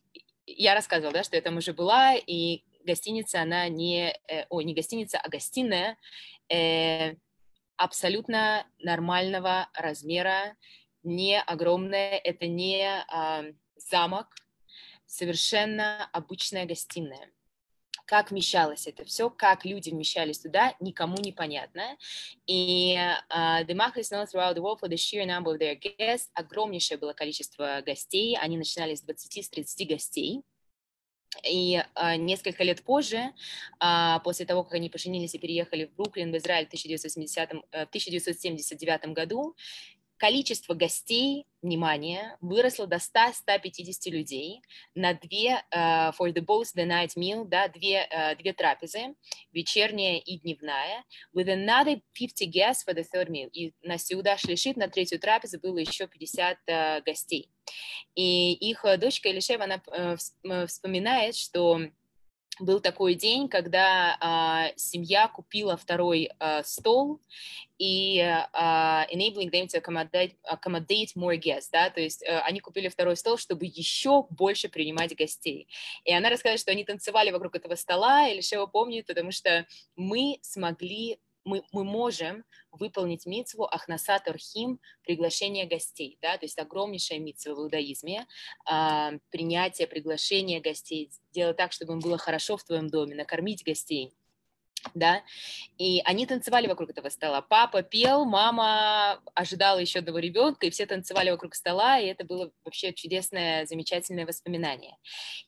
я 0.47 0.73
рассказывала, 0.73 1.13
да, 1.13 1.23
что 1.23 1.35
я 1.35 1.41
там 1.43 1.57
уже 1.57 1.73
была, 1.73 2.15
и 2.15 2.63
гостиница, 2.83 3.41
она 3.41 3.67
не, 3.69 4.15
э, 4.27 4.45
ой, 4.49 4.63
не 4.63 4.73
гостиница, 4.73 5.19
а 5.19 5.29
гостиная 5.29 5.97
э, 6.49 7.15
абсолютно 7.77 8.65
нормального 8.79 9.69
размера, 9.73 10.55
не 11.03 11.39
огромная, 11.39 12.17
это 12.17 12.47
не 12.47 12.81
э, 12.81 13.53
замок, 13.75 14.27
совершенно 15.05 16.09
обычная 16.11 16.65
гостиная. 16.65 17.29
Как 18.05 18.29
вмещалось 18.29 18.85
это 18.85 19.03
все, 19.03 19.31
как 19.31 19.65
люди 19.65 19.89
вмещались 19.89 20.39
туда, 20.39 20.75
никому 20.79 21.17
не 21.17 21.31
понятно. 21.31 21.97
И 22.45 22.95
uh, 22.95 23.65
the 23.65 23.75
is 23.95 24.11
known 24.11 24.27
throughout 24.27 24.55
the 24.55 24.61
world 24.61 24.79
for 24.79 24.87
the 24.87 24.95
sheer 24.95 25.25
number 25.25 25.51
of 25.51 25.59
their 25.59 25.75
guests. 25.75 26.29
Огромнейшее 26.35 26.99
было 26.99 27.13
количество 27.13 27.81
гостей, 27.83 28.37
они 28.37 28.57
начинались 28.57 28.99
с 28.99 29.03
20-30 29.03 29.85
гостей. 29.87 30.43
И 31.43 31.83
uh, 31.95 32.15
несколько 32.17 32.63
лет 32.63 32.83
позже, 32.83 33.33
uh, 33.81 34.21
после 34.23 34.45
того, 34.45 34.63
как 34.63 34.73
они 34.73 34.89
поженились 34.89 35.33
и 35.33 35.39
переехали 35.39 35.85
в 35.85 35.95
Бруклин, 35.95 36.31
в 36.31 36.37
Израиль 36.37 36.65
в 36.65 36.67
1980, 36.67 37.53
uh, 37.53 37.61
1979 37.71 39.13
году, 39.13 39.55
количество 40.17 40.73
гостей, 40.73 41.45
внимание, 41.61 42.37
выросло 42.41 42.87
до 42.87 42.97
100-150 42.97 44.09
людей 44.11 44.61
на 44.93 45.13
две, 45.13 45.63
uh, 45.73 46.13
for 46.17 46.31
the 46.31 46.45
both 46.45 46.67
the 46.75 46.85
night 46.85 47.15
meal, 47.17 47.45
да, 47.45 47.67
две, 47.67 48.07
uh, 48.07 48.35
две 48.35 48.53
трапезы, 48.53 49.15
вечерняя 49.51 50.19
и 50.19 50.37
дневная, 50.37 51.03
with 51.35 51.47
another 51.47 52.01
50 52.13 52.45
guests 52.45 52.83
for 52.87 52.95
the 52.95 53.05
third 53.13 53.29
meal. 53.29 53.49
И 53.51 53.73
на 53.81 53.97
Сеуда 53.97 54.37
Шлишит 54.37 54.77
на 54.77 54.87
третью 54.87 55.19
трапезу 55.19 55.59
было 55.59 55.79
еще 55.79 56.07
50 56.07 56.57
uh, 56.69 57.03
гостей. 57.03 57.49
И 58.13 58.53
их 58.53 58.85
дочка 58.99 59.31
Элишева, 59.31 59.63
она 59.63 59.81
uh, 59.87 60.67
вспоминает, 60.67 61.35
что 61.35 61.79
был 62.59 62.79
такой 62.79 63.15
день, 63.15 63.49
когда 63.49 64.17
а, 64.19 64.71
семья 64.75 65.27
купила 65.27 65.77
второй 65.77 66.31
а, 66.39 66.63
стол 66.63 67.21
и 67.77 68.19
а, 68.21 69.05
enabling 69.11 69.51
them 69.51 69.67
to 69.67 69.81
accommodate, 69.81 70.35
accommodate 70.49 71.13
more 71.15 71.37
guests, 71.37 71.69
да, 71.71 71.89
то 71.89 71.99
есть 71.99 72.23
а, 72.25 72.41
они 72.41 72.59
купили 72.59 72.87
второй 72.87 73.17
стол, 73.17 73.37
чтобы 73.37 73.65
еще 73.65 74.25
больше 74.29 74.69
принимать 74.69 75.15
гостей. 75.15 75.67
И 76.05 76.13
она 76.13 76.29
рассказала, 76.29 76.57
что 76.57 76.71
они 76.71 76.85
танцевали 76.85 77.31
вокруг 77.31 77.55
этого 77.55 77.75
стола, 77.75 78.27
или 78.29 78.41
Шева 78.41 78.65
помнит, 78.67 79.05
потому 79.05 79.31
что 79.31 79.67
мы 79.95 80.39
смогли 80.41 81.19
мы, 81.45 81.63
мы 81.71 81.83
можем 81.83 82.43
выполнить 82.71 83.25
митцву 83.25 83.65
Ахнасат 83.65 84.27
Орхим, 84.27 84.79
приглашение 85.03 85.65
гостей, 85.65 86.17
да, 86.21 86.37
то 86.37 86.45
есть 86.45 86.59
огромнейшая 86.59 87.19
митцва 87.19 87.53
в 87.53 87.59
иудаизме, 87.59 88.27
э, 88.69 89.19
принятие, 89.29 89.87
приглашение 89.87 90.59
гостей, 90.59 91.11
сделать 91.31 91.57
так, 91.57 91.71
чтобы 91.71 91.93
им 91.93 91.99
было 91.99 92.17
хорошо 92.17 92.57
в 92.57 92.63
твоем 92.63 92.89
доме, 92.89 93.15
накормить 93.15 93.63
гостей– 93.63 94.13
да, 94.93 95.23
и 95.77 96.01
они 96.05 96.25
танцевали 96.25 96.67
вокруг 96.67 96.89
этого 96.89 97.09
стола. 97.09 97.41
Папа 97.41 97.81
пел, 97.81 98.25
мама 98.25 99.21
ожидала 99.33 99.79
еще 99.79 99.99
одного 99.99 100.19
ребенка, 100.19 100.65
и 100.65 100.69
все 100.69 100.85
танцевали 100.85 101.31
вокруг 101.31 101.55
стола, 101.55 101.99
и 101.99 102.07
это 102.07 102.25
было 102.25 102.51
вообще 102.63 102.93
чудесное, 102.93 103.65
замечательное 103.65 104.25
воспоминание. 104.25 104.97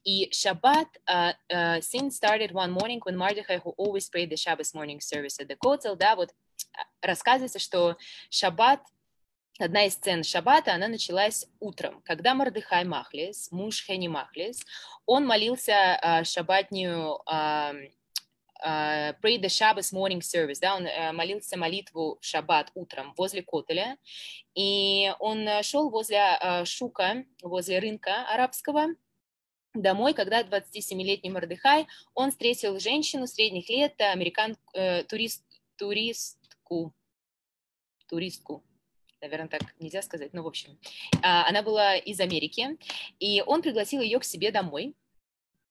И 0.04 0.30
Шаббат, 0.32 0.88
uh, 1.10 1.34
uh, 1.52 1.82
sin 1.82 2.10
started 2.10 2.52
one 2.52 2.72
morning 2.72 3.00
when 3.06 3.16
Mordechai, 3.16 3.60
who 3.64 3.74
always 3.78 4.10
prayed 4.10 4.30
the 4.30 4.38
Shabbos 4.38 4.74
morning 4.74 5.00
service 5.00 5.40
at 5.40 5.48
the 5.48 5.58
Kotel, 5.58 5.96
да, 5.96 6.16
вот 6.16 6.32
рассказывается, 7.02 7.60
что 7.60 7.98
Шаббат 8.30 8.82
Одна 9.60 9.86
из 9.86 9.94
сцен 9.94 10.24
Шаббата, 10.24 10.76
она 10.76 10.88
началась 10.88 11.48
утром, 11.60 12.04
когда 12.06 12.36
Мардыхай 12.36 12.84
Махлис, 12.84 13.52
муж 13.52 13.84
Хени 13.84 14.08
Махлис, 14.08 14.64
он 15.08 15.26
молился 15.26 16.00
uh, 16.04 16.24
шаббатнюю 16.24 17.20
uh, 17.28 17.92
uh, 18.66 19.14
pray 19.22 19.38
the 19.38 19.50
Shabbos 19.50 19.92
morning 19.94 20.22
service, 20.22 20.60
да, 20.60 20.76
он 20.76 20.86
uh, 20.86 21.12
молился 21.14 21.58
молитву 21.58 22.18
шаббат 22.22 22.72
утром 22.76 23.14
возле 23.18 23.44
Котеля, 23.44 23.98
и 24.56 25.14
он 25.20 25.48
шел 25.64 25.90
возле 25.90 26.40
Шука, 26.66 27.26
возле 27.42 27.80
рынка 27.80 28.26
арабского, 28.30 28.88
домой, 29.74 30.14
когда 30.14 30.44
27-летний 30.44 31.30
Мордыхай, 31.30 31.88
он 32.14 32.32
встретил 32.32 32.80
женщину 32.80 33.28
средних 33.28 33.70
лет, 33.70 34.00
американ, 34.02 34.58
э, 34.74 35.04
турист, 35.04 35.44
туристку, 35.78 36.94
туристку, 38.08 38.64
наверное, 39.22 39.48
так 39.48 39.62
нельзя 39.80 40.02
сказать, 40.02 40.34
но 40.34 40.44
в 40.44 40.48
общем, 40.48 40.80
она 41.22 41.62
была 41.62 41.98
из 41.98 42.20
Америки, 42.20 42.78
и 43.20 43.44
он 43.46 43.62
пригласил 43.62 44.02
ее 44.02 44.20
к 44.20 44.24
себе 44.24 44.52
домой, 44.52 44.96
Э, 44.96 45.07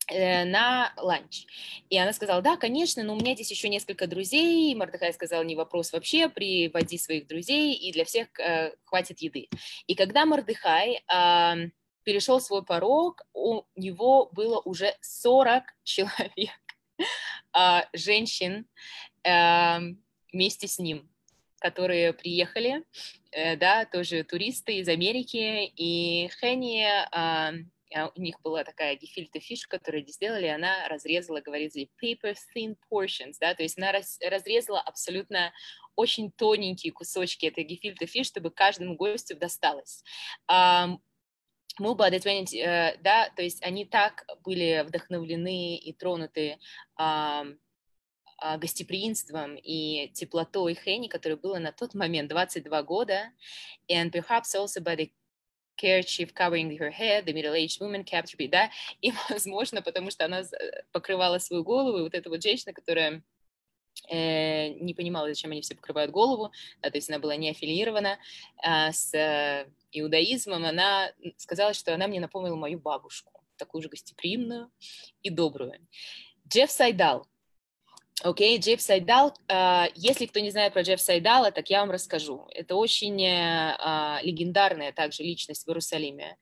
на 0.09 0.93
ланч. 0.97 1.47
И 1.91 1.99
она 1.99 2.13
сказала, 2.13 2.43
да, 2.43 2.57
конечно, 2.57 3.03
но 3.03 3.15
у 3.15 3.17
меня 3.17 3.35
здесь 3.35 3.51
еще 3.51 3.69
несколько 3.69 4.07
друзей. 4.07 4.75
Мордыхай 4.75 5.13
сказал, 5.13 5.43
не 5.43 5.57
вопрос 5.57 5.93
вообще, 5.93 6.29
приводи 6.29 6.99
своих 6.99 7.27
друзей, 7.27 7.75
и 7.75 7.93
для 7.93 8.05
всех 8.05 8.29
э, 8.39 8.73
хватит 8.85 9.21
еды. 9.21 9.49
И 9.87 9.95
когда 9.95 10.25
Мордыхай 10.25 11.03
э, 11.03 11.71
перешел 12.05 12.41
свой 12.41 12.65
порог, 12.65 13.23
у 13.33 13.63
него 13.75 14.31
было 14.33 14.61
уже 14.61 14.95
40 15.01 15.65
человек, 15.83 16.51
э, 16.99 17.81
женщин, 17.93 18.67
э, 19.25 19.79
вместе 20.33 20.69
с 20.69 20.79
ним 20.79 21.09
которые 21.59 22.13
приехали, 22.13 22.85
э, 23.33 23.57
да, 23.57 23.87
тоже 23.87 24.23
туристы 24.25 24.79
из 24.79 24.89
Америки, 24.89 25.73
и 25.75 26.29
Хенни 26.39 26.85
э, 26.85 27.65
у 28.15 28.21
них 28.21 28.41
была 28.43 28.65
такая 28.65 28.97
гефильта 28.97 29.41
фиш, 29.41 29.67
которую 29.67 30.03
они 30.03 30.13
сделали, 30.13 30.47
она 30.47 30.89
разрезала, 30.89 31.41
говорит, 31.41 31.73
paper 32.03 32.37
thin 32.55 32.77
portions, 32.91 33.35
да, 33.41 33.55
то 33.55 33.63
есть 33.63 33.79
она 33.79 33.93
раз, 33.93 34.19
разрезала 34.23 34.81
абсолютно 34.81 35.53
очень 35.95 36.31
тоненькие 36.33 36.93
кусочки 36.93 37.47
этой 37.47 37.65
гефильта 37.65 38.07
фиш, 38.07 38.27
чтобы 38.27 38.51
каждому 38.51 38.97
гостю 38.97 39.37
досталось. 39.37 40.03
Мы 41.79 41.93
by 41.93 42.11
the 42.11 42.99
да, 43.03 43.31
то 43.37 43.43
есть 43.43 43.63
они 43.63 43.85
так 43.85 44.25
были 44.43 44.83
вдохновлены 44.87 45.77
и 45.77 45.93
тронуты 45.93 46.59
um, 46.99 47.59
гостеприимством 48.59 49.57
и 49.57 50.09
теплотой 50.15 50.75
Хенни, 50.75 51.09
которая 51.09 51.37
была 51.37 51.59
на 51.59 51.73
тот 51.73 51.95
момент 51.95 52.31
22 52.31 52.83
года, 52.83 53.31
and 53.91 54.11
perhaps 54.11 54.55
also 54.55 54.83
by 54.83 54.97
the 54.97 55.11
kerchief 55.77 56.35
covering 56.35 56.77
her 56.79 56.91
head, 56.91 57.27
the 57.27 57.33
middle-aged 57.33 57.81
woman 57.81 58.05
kept 58.05 58.33
her, 58.33 58.49
да, 58.49 58.71
и, 59.01 59.13
возможно, 59.31 59.83
потому 59.83 60.11
что 60.11 60.25
она 60.25 60.43
покрывала 60.93 61.39
свою 61.39 61.63
голову, 61.63 61.99
и 61.99 62.03
вот 62.03 62.15
эта 62.15 62.29
вот 62.29 62.43
женщина, 62.43 62.73
которая 62.73 63.23
э, 64.11 64.69
не 64.69 64.95
понимала, 64.95 65.29
зачем 65.29 65.51
они 65.53 65.61
все 65.61 65.75
покрывают 65.75 66.11
голову, 66.11 66.53
да, 66.83 66.91
то 66.91 66.97
есть 66.97 67.09
она 67.11 67.19
была 67.19 67.37
не 67.37 67.51
аффилирована 67.51 68.19
а, 68.63 68.93
с 68.93 69.15
э, 69.15 69.69
иудаизмом, 69.93 70.65
она 70.65 71.13
сказала, 71.37 71.75
что 71.75 71.95
она 71.95 72.07
мне 72.07 72.21
напомнила 72.21 72.57
мою 72.57 72.79
бабушку, 72.79 73.33
такую 73.57 73.83
же 73.83 73.89
гостеприимную 73.89 74.71
и 75.23 75.31
добрую. 75.31 75.75
Джефф 76.49 76.71
Сайдал, 76.71 77.27
Окей, 78.23 78.57
okay, 78.57 78.61
Джефф 78.63 78.81
Сайдал. 78.81 79.35
Uh, 79.47 79.91
если 79.95 80.25
кто 80.25 80.41
не 80.41 80.51
знает 80.51 80.73
про 80.73 80.81
Джефф 80.81 81.01
Сайдала, 81.01 81.53
так 81.53 81.69
я 81.69 81.81
вам 81.81 81.91
расскажу. 81.91 82.49
Это 82.55 82.75
очень 82.75 83.23
uh, 83.23 84.23
легендарная 84.23 84.93
также 84.93 85.23
личность 85.23 85.67
в 85.67 85.69
Иерусалиме. 85.69 86.39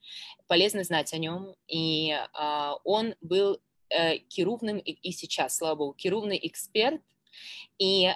Полезно 0.47 0.85
знать 0.85 1.13
о 1.13 1.19
нем. 1.19 1.55
И 1.67 2.13
uh, 2.13 2.79
он 2.85 3.17
был 3.21 3.61
uh, 3.93 4.19
кирувным 4.19 4.79
и, 4.79 5.11
сейчас, 5.11 5.57
слава 5.57 5.75
богу, 5.75 5.95
кирувный 5.95 6.39
эксперт. 6.43 7.03
И, 7.77 8.09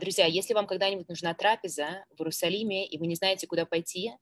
друзья, 0.00 0.26
если 0.26 0.52
вам 0.52 0.66
когда-нибудь 0.66 1.08
нужна 1.08 1.32
трапеза 1.32 2.04
в 2.10 2.20
Иерусалиме, 2.20 2.84
и 2.84 2.98
вы 2.98 3.06
не 3.06 3.14
знаете, 3.14 3.46
куда 3.46 3.64
пойти, 3.64 4.14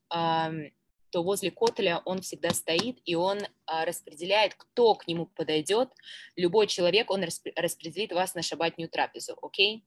то 1.14 1.22
возле 1.22 1.52
Котеля 1.52 2.02
он 2.06 2.22
всегда 2.22 2.50
стоит, 2.50 2.98
и 3.04 3.14
он 3.14 3.38
а, 3.66 3.84
распределяет, 3.84 4.56
кто 4.56 4.96
к 4.96 5.06
нему 5.06 5.26
подойдет. 5.26 5.88
Любой 6.34 6.66
человек, 6.66 7.08
он 7.08 7.22
распределит 7.22 8.10
вас 8.10 8.34
на 8.34 8.42
шабатнюю 8.42 8.90
трапезу, 8.90 9.38
окей? 9.40 9.84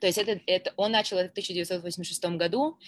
То 0.00 0.06
есть 0.06 0.18
это, 0.18 0.40
это, 0.46 0.72
он 0.76 0.92
начал 0.92 1.18
это 1.18 1.28
в 1.28 1.32
1986 1.32 2.24
году, 2.36 2.78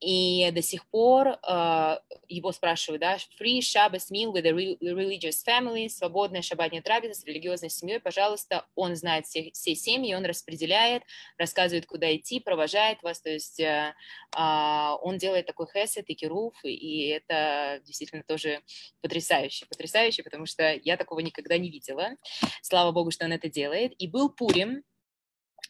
и 0.00 0.50
до 0.52 0.62
сих 0.62 0.86
пор 0.86 1.38
uh, 1.46 1.98
его 2.26 2.52
спрашивают, 2.52 3.02
да, 3.02 3.18
free 3.38 3.58
Shabbos 3.58 4.10
meal 4.10 4.32
with 4.32 4.46
a 4.46 4.52
religious 4.52 5.44
family, 5.46 5.88
свободная 5.90 6.40
шаббатная 6.40 6.80
трапеза 6.80 7.14
с 7.14 7.24
религиозной 7.24 7.68
семьей, 7.68 8.00
пожалуйста, 8.00 8.64
он 8.74 8.96
знает 8.96 9.26
все, 9.26 9.50
все 9.52 9.74
семьи, 9.74 10.14
он 10.14 10.24
распределяет, 10.24 11.02
рассказывает, 11.36 11.84
куда 11.84 12.14
идти, 12.16 12.40
провожает 12.40 13.02
вас, 13.02 13.20
то 13.20 13.28
есть 13.28 13.60
uh, 13.60 13.92
uh, 14.34 14.96
он 15.02 15.18
делает 15.18 15.46
такой 15.46 15.66
хесед 15.70 16.08
и 16.08 16.14
кируф, 16.14 16.54
и 16.64 17.08
это 17.08 17.82
действительно 17.84 18.22
тоже 18.22 18.60
потрясающе, 19.02 19.66
потрясающе, 19.66 20.22
потому 20.22 20.46
что 20.46 20.72
я 20.82 20.96
такого 20.96 21.20
никогда 21.20 21.58
не 21.58 21.70
видела, 21.70 22.16
слава 22.62 22.90
богу, 22.92 23.10
что 23.10 23.26
он 23.26 23.32
это 23.32 23.50
делает, 23.50 23.92
и 23.98 24.08
был 24.08 24.30
Пурим, 24.30 24.82
Э, 24.82 24.89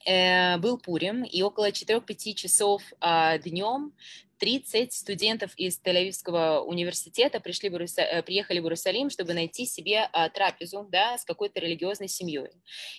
был 0.06 0.78
Пурим, 0.78 1.24
и 1.24 1.42
около 1.42 1.70
4-5 1.70 2.34
часов 2.34 2.82
а, 3.00 3.38
днем 3.38 3.92
30 4.40 4.92
студентов 4.92 5.52
из 5.56 5.80
Тель-Авивского 5.84 6.60
университета 6.60 7.40
пришли 7.40 7.68
в 7.68 7.74
Иерусалим, 7.74 8.08
э, 8.10 8.22
приехали 8.22 8.58
в 8.58 8.64
Иерусалим, 8.64 9.10
чтобы 9.10 9.34
найти 9.34 9.66
себе 9.66 10.08
а, 10.12 10.30
трапезу 10.30 10.88
да, 10.90 11.18
с 11.18 11.24
какой-то 11.24 11.60
религиозной 11.60 12.08
семьей. 12.08 12.50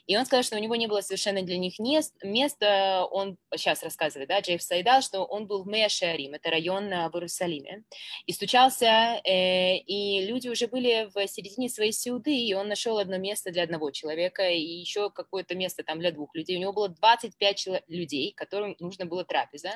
И 0.05 0.15
он 0.15 0.25
сказал, 0.25 0.43
что 0.43 0.55
у 0.55 0.59
него 0.59 0.75
не 0.75 0.87
было 0.87 1.01
совершенно 1.01 1.41
для 1.41 1.57
них 1.57 1.79
места. 1.79 3.05
Он 3.11 3.37
сейчас 3.55 3.81
рассказывает, 3.81 4.29
да, 4.29 4.39
Джейф 4.39 4.61
Сайдал, 4.61 5.01
что 5.01 5.23
он 5.23 5.47
был 5.47 5.63
в 5.63 5.67
Меашарим, 5.67 6.35
это 6.35 6.51
район 6.51 6.93
а, 6.93 7.09
в 7.09 7.15
Иерусалиме, 7.15 7.83
и 8.27 8.33
стучался, 8.33 9.19
э, 9.25 9.77
и 9.77 10.25
люди 10.27 10.47
уже 10.47 10.67
были 10.67 11.09
в 11.13 11.27
середине 11.27 11.69
своей 11.69 11.91
сеуды, 11.91 12.35
и 12.35 12.53
он 12.53 12.67
нашел 12.67 12.99
одно 12.99 13.17
место 13.17 13.51
для 13.51 13.63
одного 13.63 13.89
человека, 13.89 14.47
и 14.47 14.61
еще 14.61 15.09
какое-то 15.09 15.55
место 15.55 15.83
там 15.83 15.99
для 15.99 16.11
двух 16.11 16.35
людей. 16.35 16.57
У 16.57 16.59
него 16.59 16.73
было 16.73 16.89
25 16.89 17.67
людей, 17.87 18.31
которым 18.33 18.75
нужно 18.79 19.05
было 19.05 19.25
трапеза. 19.25 19.71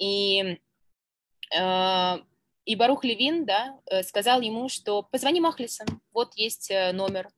И 0.00 0.58
и 1.50 2.76
Барух 2.76 3.02
Левин, 3.02 3.46
да, 3.46 3.78
э, 3.86 4.02
сказал 4.02 4.42
ему, 4.42 4.68
что 4.68 5.02
позвони 5.02 5.40
Махлисам, 5.40 6.02
вот 6.12 6.34
есть 6.34 6.70
э, 6.70 6.92
номер. 6.92 7.30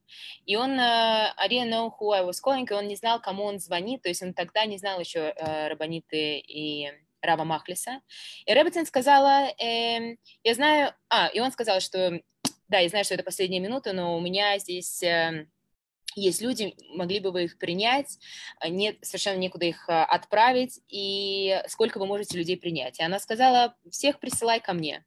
И 0.45 0.57
он, 0.57 0.79
I 0.81 1.49
didn't 1.49 1.71
know 1.71 1.91
who 2.01 2.13
I 2.13 2.25
was 2.25 2.39
calling, 2.45 2.67
и 2.69 2.75
он 2.75 2.89
не 2.89 2.97
знал, 2.97 3.21
кому 3.21 3.45
он 3.45 3.61
звонит, 3.61 4.03
то 4.03 4.09
есть 4.09 4.23
он 4.23 4.35
тогда 4.35 4.65
не 4.65 4.77
знал 4.77 4.99
еще 4.99 5.33
Рабаниты 5.39 6.39
и 6.39 6.91
Рава 7.23 7.45
Махлиса. 7.45 8.01
И 8.47 8.53
Рэббитсон 8.53 8.87
сказала, 8.87 9.49
э, 9.59 10.17
я 10.43 10.55
знаю, 10.55 10.95
а, 11.09 11.29
и 11.29 11.41
он 11.41 11.53
сказал, 11.53 11.81
что, 11.81 12.21
да, 12.69 12.79
я 12.79 12.89
знаю, 12.89 13.05
что 13.05 13.15
это 13.15 13.23
последняя 13.23 13.61
минута, 13.61 13.93
но 13.93 14.17
у 14.17 14.21
меня 14.21 14.59
здесь 14.59 15.03
э, 15.03 15.47
есть 16.17 16.41
люди, 16.41 16.75
могли 16.95 17.21
бы 17.21 17.31
вы 17.31 17.45
их 17.45 17.59
принять, 17.59 18.19
а, 18.59 18.69
нет, 18.69 18.97
совершенно 19.03 19.39
некуда 19.39 19.67
их 19.67 19.89
а, 19.89 20.05
отправить, 20.05 20.81
и 20.89 21.61
сколько 21.69 21.99
вы 21.99 22.07
можете 22.07 22.37
людей 22.37 22.57
принять. 22.57 22.99
И 22.99 23.03
она 23.03 23.19
сказала, 23.19 23.77
всех 23.91 24.19
присылай 24.19 24.61
ко 24.61 24.73
мне. 24.73 25.05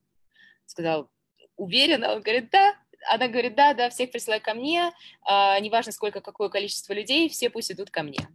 Сказал, 0.65 1.09
уверена? 1.57 2.13
Он 2.13 2.21
говорит, 2.21 2.49
да. 2.51 2.75
Она 3.09 3.27
говорит, 3.27 3.55
да, 3.55 3.73
да, 3.73 3.89
всех 3.89 4.11
присылай 4.11 4.39
ко 4.39 4.53
мне, 4.53 4.93
э, 5.29 5.59
неважно 5.59 5.91
сколько, 5.91 6.21
какое 6.21 6.47
количество 6.47 6.93
людей, 6.93 7.27
все 7.27 7.49
пусть 7.49 7.69
идут 7.69 7.89
ко 7.89 8.01
мне. 8.01 8.29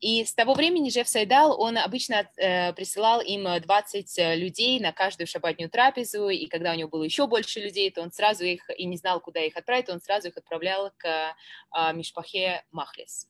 И 0.00 0.24
с 0.24 0.32
того 0.34 0.54
времени 0.54 0.90
Джефф 0.90 1.08
Сайдал, 1.08 1.60
он 1.60 1.76
обычно 1.76 2.30
э, 2.36 2.72
присылал 2.72 3.20
им 3.20 3.60
20 3.60 4.18
э, 4.18 4.36
людей 4.36 4.78
на 4.80 4.92
каждую 4.92 5.26
шабатнюю 5.26 5.70
трапезу, 5.70 6.28
и 6.28 6.46
когда 6.46 6.72
у 6.72 6.74
него 6.74 6.88
было 6.88 7.02
еще 7.02 7.26
больше 7.26 7.60
людей, 7.60 7.90
то 7.90 8.02
он 8.02 8.12
сразу 8.12 8.44
их, 8.44 8.68
и 8.76 8.84
не 8.84 8.96
знал, 8.96 9.20
куда 9.20 9.40
их 9.40 9.56
отправить, 9.56 9.88
он 9.88 10.00
сразу 10.00 10.28
их 10.28 10.36
отправлял 10.36 10.92
к 10.96 11.06
э, 11.06 11.92
Мишпахе 11.94 12.64
Махлес. 12.70 13.28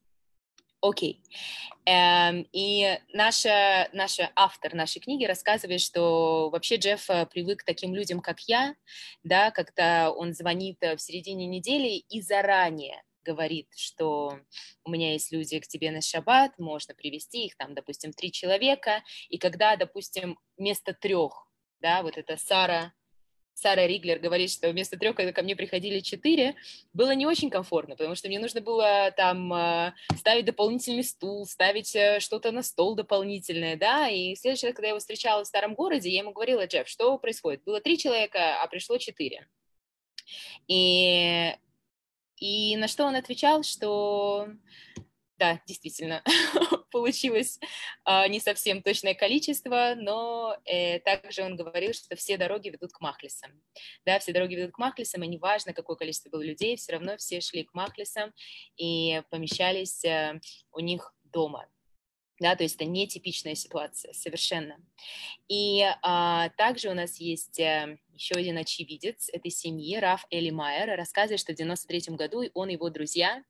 Окей. 0.81 1.21
Okay. 1.21 1.93
Эм, 1.93 2.47
и 2.53 2.99
наша, 3.13 3.89
наша 3.93 4.31
автор 4.37 4.75
нашей 4.75 5.01
книги 5.01 5.25
рассказывает, 5.25 5.81
что 5.81 6.51
вообще 6.51 6.77
Джефф 6.77 7.11
э, 7.11 7.27
привык 7.27 7.61
к 7.61 7.65
таким 7.65 7.95
людям, 7.95 8.21
как 8.21 8.41
я, 8.43 8.75
да, 9.25 9.51
когда 9.51 10.13
он 10.13 10.35
звонит 10.35 10.77
э, 10.83 10.97
в 10.97 11.01
середине 11.01 11.47
недели 11.47 12.05
и 12.09 12.21
заранее 12.21 13.03
говорит, 13.29 13.69
что 13.77 14.41
у 14.85 14.91
меня 14.91 15.13
есть 15.13 15.33
люди 15.33 15.61
к 15.61 15.69
тебе 15.69 15.91
на 15.91 16.01
шаббат, 16.01 16.59
можно 16.59 16.95
привести 16.95 17.47
их, 17.47 17.57
там, 17.57 17.75
допустим, 17.75 18.13
три 18.13 18.33
человека, 18.33 19.03
и 19.29 19.39
когда, 19.39 19.77
допустим, 19.77 20.39
вместо 20.57 20.95
трех, 20.95 21.47
да, 21.81 22.03
вот 22.03 22.17
это 22.17 22.37
Сара, 22.37 22.93
Сара 23.61 23.87
Риглер 23.87 24.21
говорит, 24.21 24.51
что 24.51 24.71
вместо 24.71 24.97
трех, 24.97 25.17
когда 25.17 25.33
ко 25.33 25.43
мне 25.43 25.57
приходили 25.57 26.01
четыре, 26.01 26.55
было 26.93 27.15
не 27.15 27.27
очень 27.27 27.51
комфортно, 27.51 27.97
потому 27.97 28.15
что 28.15 28.29
мне 28.29 28.39
нужно 28.39 28.61
было 28.61 29.13
там 29.17 29.53
э, 29.53 29.93
ставить 30.17 30.45
дополнительный 30.45 31.03
стул, 31.03 31.45
ставить 31.45 31.95
э, 31.97 32.21
что-то 32.21 32.53
на 32.53 32.63
стол 32.63 32.95
дополнительное, 32.95 33.77
да, 33.77 34.09
и 34.09 34.37
следующий 34.37 34.67
раз, 34.67 34.75
когда 34.75 34.87
я 34.87 34.91
его 34.91 35.01
встречала 35.01 35.43
в 35.43 35.49
старом 35.49 35.75
городе, 35.75 36.09
я 36.09 36.21
ему 36.21 36.33
говорила, 36.33 36.67
Джефф, 36.67 36.89
что 36.89 37.19
происходит? 37.19 37.65
Было 37.65 37.81
три 37.81 37.99
человека, 37.99 38.63
а 38.63 38.67
пришло 38.69 38.97
четыре. 38.97 39.49
И, 40.69 41.53
и 42.41 42.77
на 42.77 42.89
что 42.89 43.05
он 43.05 43.15
отвечал, 43.15 43.63
что 43.63 44.49
да, 45.39 45.61
действительно, 45.67 46.23
получилось 46.91 47.61
э, 48.05 48.29
не 48.29 48.41
совсем 48.41 48.83
точное 48.83 49.15
количество, 49.15 49.95
но 49.97 50.57
э, 50.65 50.99
также 51.01 51.43
он 51.43 51.57
говорил, 51.57 51.95
что 51.95 52.17
все 52.17 52.37
дороги 52.37 52.69
ведут 52.69 52.93
к 52.93 53.01
Махлисам. 53.01 53.53
Да, 54.05 54.19
все 54.19 54.33
дороги 54.33 54.57
ведут 54.57 54.73
к 54.73 54.79
Махлисам, 54.79 55.23
и 55.23 55.29
неважно, 55.29 55.73
какое 55.73 55.97
количество 55.97 56.31
было 56.31 56.43
людей, 56.43 56.77
все 56.77 56.93
равно 56.93 57.17
все 57.17 57.41
шли 57.41 57.65
к 57.65 57.73
Махлисам 57.73 58.33
и 58.77 59.23
помещались 59.31 60.05
э, 60.05 60.41
у 60.73 60.81
них 60.81 61.15
дома. 61.23 61.69
Да, 62.41 62.55
то 62.55 62.63
есть 62.63 62.77
это 62.77 62.85
нетипичная 62.85 63.55
ситуация 63.55 64.13
совершенно. 64.13 64.77
И 65.49 65.85
а, 66.03 66.51
также 66.51 66.89
у 66.89 66.95
нас 66.95 67.17
есть 67.19 67.59
а, 67.61 67.99
еще 68.15 68.35
один 68.35 68.59
очевидец 68.59 69.29
этой 69.33 69.51
семьи, 69.51 69.97
Раф 69.97 70.25
Эли 70.31 70.51
Майер, 70.51 70.97
рассказывает, 70.97 71.41
что 71.41 71.53
в 71.53 71.57
93 71.57 72.15
году 72.15 72.45
он 72.55 72.69
и 72.69 72.75
его 72.75 72.91
друзья 72.91 73.43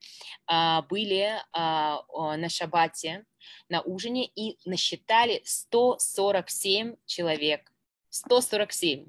а, 0.46 0.82
были 0.82 1.34
а, 1.52 2.02
на 2.36 2.48
шабате 2.48 3.24
на 3.68 3.82
ужине 3.82 4.26
и 4.26 4.58
насчитали 4.64 5.42
147 5.44 6.96
человек 7.06 7.72
147. 8.10 9.06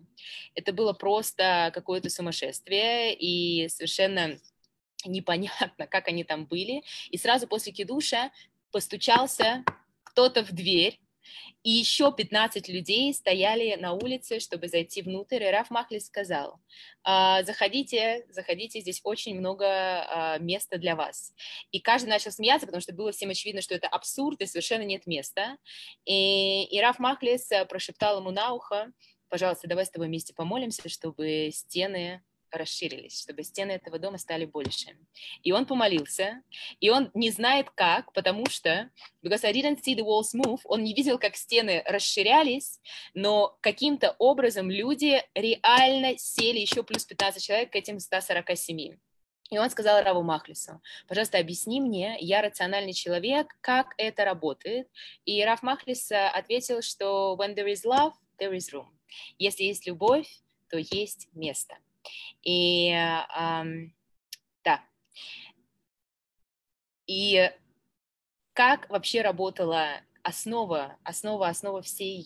Это 0.56 0.74
было 0.74 0.94
просто 0.94 1.72
какое-то 1.74 2.10
сумасшествие 2.10 3.16
и 3.16 3.68
совершенно 3.70 4.38
непонятно, 5.06 5.88
как 5.88 6.08
они 6.08 6.24
там 6.24 6.46
были. 6.46 6.84
И 7.10 7.18
сразу 7.18 7.48
после 7.48 7.72
кидуша 7.72 8.32
постучался 8.72 9.64
кто-то 10.04 10.44
в 10.44 10.52
дверь, 10.52 11.00
и 11.64 11.72
еще 11.72 12.14
15 12.14 12.70
людей 12.70 13.14
стояли 13.14 13.76
на 13.76 13.94
улице, 13.94 14.40
чтобы 14.40 14.70
зайти 14.70 15.02
внутрь, 15.02 15.44
и 15.44 15.50
Раф 15.50 15.70
Махлис 15.70 16.06
сказал, 16.06 16.60
«А, 17.04 17.44
заходите, 17.44 18.26
заходите, 18.30 18.80
здесь 18.80 19.02
очень 19.04 19.38
много 19.38 19.66
а, 19.68 20.38
места 20.40 20.78
для 20.78 20.96
вас. 20.96 21.34
И 21.72 21.82
каждый 21.82 22.10
начал 22.10 22.32
смеяться, 22.32 22.66
потому 22.66 22.82
что 22.82 22.94
было 22.94 23.12
всем 23.12 23.30
очевидно, 23.30 23.62
что 23.62 23.76
это 23.76 23.88
абсурд, 23.88 24.42
и 24.42 24.46
совершенно 24.46 24.84
нет 24.84 25.06
места. 25.06 25.58
И, 26.06 26.64
и 26.64 26.80
Раф 26.80 26.98
Махлис 26.98 27.50
прошептал 27.68 28.20
ему 28.20 28.32
на 28.32 28.54
ухо, 28.54 28.92
пожалуйста, 29.28 29.68
давай 29.68 29.86
с 29.86 29.92
тобой 29.92 30.08
вместе 30.08 30.34
помолимся, 30.34 30.88
чтобы 30.88 31.50
стены 31.52 32.24
расширились, 32.52 33.22
чтобы 33.22 33.44
стены 33.44 33.72
этого 33.72 34.00
дома 34.00 34.18
стали 34.18 34.46
больше. 34.46 34.98
И 35.44 35.52
он 35.52 35.66
помолился, 35.66 36.42
и 36.80 36.90
он 36.90 37.12
не 37.14 37.32
знает 37.32 37.70
как, 37.72 38.14
потому 38.14 38.46
что, 38.50 38.90
because 39.24 39.46
I 39.46 39.54
didn't 39.54 39.82
see 39.82 39.96
the 39.96 40.04
walls 40.04 40.34
move, 40.36 40.60
он 40.66 40.84
не 40.84 40.94
видел, 40.94 41.18
как 41.20 41.36
стены 41.36 41.84
расширялись, 41.86 42.80
но 43.14 43.58
каким-то 43.62 44.16
образом 44.20 44.70
люди 44.70 45.22
реально 45.34 46.18
сели 46.18 46.60
еще 46.60 46.84
плюс 46.84 47.06
15 47.06 47.44
человек 47.44 47.72
к 47.72 47.76
этим 47.76 48.00
147. 48.00 48.98
И 49.50 49.58
он 49.58 49.70
сказал 49.72 50.04
Раву 50.04 50.22
Махлису, 50.22 50.80
пожалуйста, 51.08 51.40
объясни 51.40 51.82
мне, 51.82 52.18
я 52.20 52.42
рациональный 52.42 52.94
человек, 52.94 53.48
как 53.62 53.96
это 53.98 54.24
работает. 54.24 54.88
И 55.26 55.44
Рав 55.44 55.64
Махлис 55.64 56.12
ответил, 56.12 56.82
что 56.84 57.36
when 57.40 57.56
there 57.56 57.72
is 57.72 57.84
love, 57.84 58.14
there 58.40 58.54
is 58.54 58.72
room. 58.72 58.88
Если 59.40 59.64
есть 59.64 59.88
любовь, 59.88 60.28
то 60.70 60.78
есть 60.78 61.30
место. 61.34 61.78
И 62.44 62.92
да. 64.64 64.84
И 67.08 67.52
как 68.54 68.90
вообще 68.90 69.22
работала 69.22 70.02
основа, 70.24 70.98
основа, 71.04 71.48
основа 71.48 71.82
всей, 71.82 72.24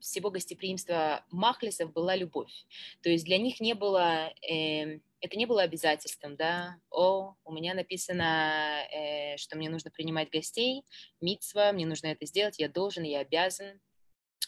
всего 0.00 0.30
гостеприимства 0.30 1.24
Махлисов 1.30 1.92
была 1.92 2.16
любовь. 2.16 2.66
То 3.02 3.08
есть 3.10 3.24
для 3.24 3.38
них 3.38 3.60
не 3.60 3.74
было, 3.74 4.32
э, 4.48 5.00
это 5.20 5.36
не 5.36 5.46
было 5.46 5.62
обязательством, 5.62 6.36
да, 6.36 6.76
о, 6.90 7.34
у 7.44 7.52
меня 7.52 7.74
написано, 7.74 8.82
э, 8.92 9.36
что 9.36 9.56
мне 9.56 9.68
нужно 9.68 9.90
принимать 9.90 10.30
гостей, 10.30 10.84
митсва, 11.20 11.72
мне 11.72 11.86
нужно 11.86 12.08
это 12.08 12.26
сделать, 12.26 12.58
я 12.58 12.68
должен, 12.68 13.04
я 13.04 13.20
обязан. 13.20 13.80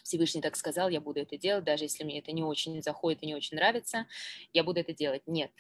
Всевышний 0.03 0.41
так 0.41 0.57
сказал, 0.57 0.89
я 0.89 1.01
буду 1.01 1.21
это 1.21 1.37
делать, 1.37 1.65
даже 1.65 1.85
если 1.85 2.05
мне 2.05 2.19
это 2.21 2.33
не 2.33 2.43
очень 2.43 2.83
заходит 2.83 3.23
и 3.23 3.27
не 3.27 3.35
очень 3.35 3.57
нравится, 3.57 4.07
я 4.53 4.65
буду 4.65 4.81
это 4.81 4.95
делать. 4.95 5.23
Нет. 5.27 5.53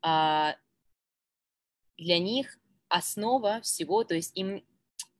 А, 0.00 0.56
для 1.96 2.18
них 2.18 2.58
основа 2.88 3.60
всего, 3.62 4.04
то 4.04 4.14
есть 4.14 4.36
им 4.36 4.64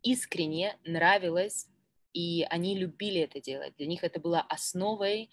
искренне 0.03 0.79
нравилось, 0.85 1.69
и 2.13 2.47
они 2.49 2.77
любили 2.77 3.21
это 3.21 3.41
делать. 3.41 3.75
Для 3.77 3.87
них 3.87 4.03
это 4.05 4.21
было 4.21 4.41
основой 4.41 5.31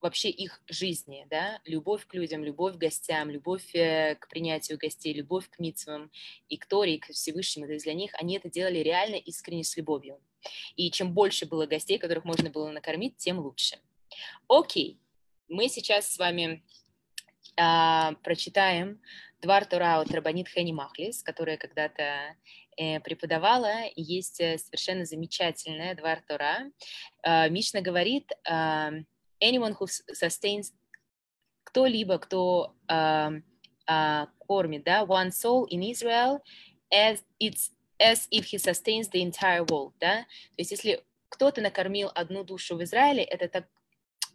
вообще 0.00 0.30
их 0.30 0.62
жизни, 0.66 1.26
да, 1.28 1.60
любовь 1.64 2.06
к 2.06 2.14
людям, 2.14 2.42
любовь 2.42 2.74
к 2.74 2.78
гостям, 2.78 3.30
любовь 3.30 3.74
э, 3.74 4.16
к 4.16 4.28
принятию 4.28 4.78
гостей, 4.78 5.12
любовь 5.12 5.48
к 5.50 5.58
митцвам 5.58 6.10
и 6.48 6.56
к 6.56 6.66
Торе, 6.66 6.94
и 6.94 6.98
к 6.98 7.12
Всевышнему. 7.12 7.66
То 7.66 7.74
есть 7.74 7.84
для 7.84 7.94
них 7.94 8.12
они 8.14 8.36
это 8.36 8.50
делали 8.50 8.78
реально 8.78 9.16
искренне 9.16 9.64
с 9.64 9.76
любовью. 9.76 10.20
И 10.76 10.90
чем 10.90 11.12
больше 11.12 11.46
было 11.46 11.66
гостей, 11.66 11.98
которых 11.98 12.24
можно 12.24 12.50
было 12.50 12.70
накормить, 12.70 13.16
тем 13.16 13.38
лучше. 13.38 13.78
Окей, 14.48 14.98
мы 15.48 15.68
сейчас 15.68 16.12
с 16.12 16.18
вами 16.18 16.62
а, 17.56 18.14
прочитаем 18.22 19.00
Двар 19.40 19.64
Тора 19.64 20.00
от 20.00 20.10
Рабанит 20.10 20.48
Хени 20.48 20.72
Махлис, 20.72 21.22
которая 21.22 21.56
когда-то 21.56 22.36
э, 22.76 23.00
преподавала, 23.00 23.84
есть 23.96 24.40
э, 24.40 24.58
совершенно 24.58 25.06
замечательная 25.06 25.94
Двар 25.94 26.22
Тора. 26.28 26.70
Э, 27.22 27.48
Мишна 27.48 27.80
говорит, 27.80 28.30
э, 28.44 28.52
anyone 29.42 29.74
who 29.78 29.86
sustains, 30.12 30.72
кто-либо, 31.64 32.18
кто 32.18 32.74
э, 32.88 33.30
э, 33.88 34.26
кормит, 34.46 34.84
да, 34.84 35.04
one 35.04 35.30
soul 35.30 35.66
in 35.70 35.90
Israel 35.90 36.40
as 36.92 37.22
its 37.38 37.70
as 38.00 38.26
if 38.30 38.46
he 38.46 38.58
sustains 38.58 39.08
the 39.10 39.22
entire 39.22 39.64
world, 39.64 39.92
да, 40.00 40.22
то 40.22 40.58
есть 40.58 40.70
если 40.70 41.04
кто-то 41.28 41.60
накормил 41.60 42.10
одну 42.14 42.42
душу 42.44 42.76
в 42.76 42.82
Израиле, 42.82 43.22
это 43.22 43.48
так 43.48 43.66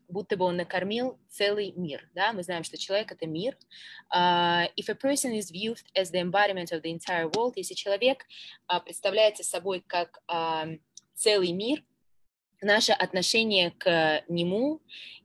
будто 0.07 0.37
бы 0.37 0.45
он 0.45 0.57
накормил 0.57 1.19
целый 1.29 1.71
мир, 1.71 2.07
да, 2.13 2.33
мы 2.33 2.43
знаем, 2.43 2.63
что 2.63 2.77
человек— 2.77 3.11
это 3.13 3.25
мир. 3.25 3.57
Uh, 4.13 4.67
if 4.75 4.89
a 4.89 4.95
person 4.95 5.33
is 5.33 5.51
viewed 5.51 5.79
as 5.95 6.11
the 6.11 6.21
embodiment 6.21 6.71
of 6.71 6.81
the 6.81 6.91
entire 6.91 7.27
world, 7.35 7.53
если 7.55 7.73
человек 7.73 8.25
uh, 8.71 8.81
представляется 8.83 9.43
собой 9.43 9.83
как 9.85 10.21
uh, 10.31 10.79
целый 11.15 11.51
мир, 11.51 11.83
наше 12.61 12.93
отношение 12.93 13.71
к 13.71 14.23
нему 14.27 14.81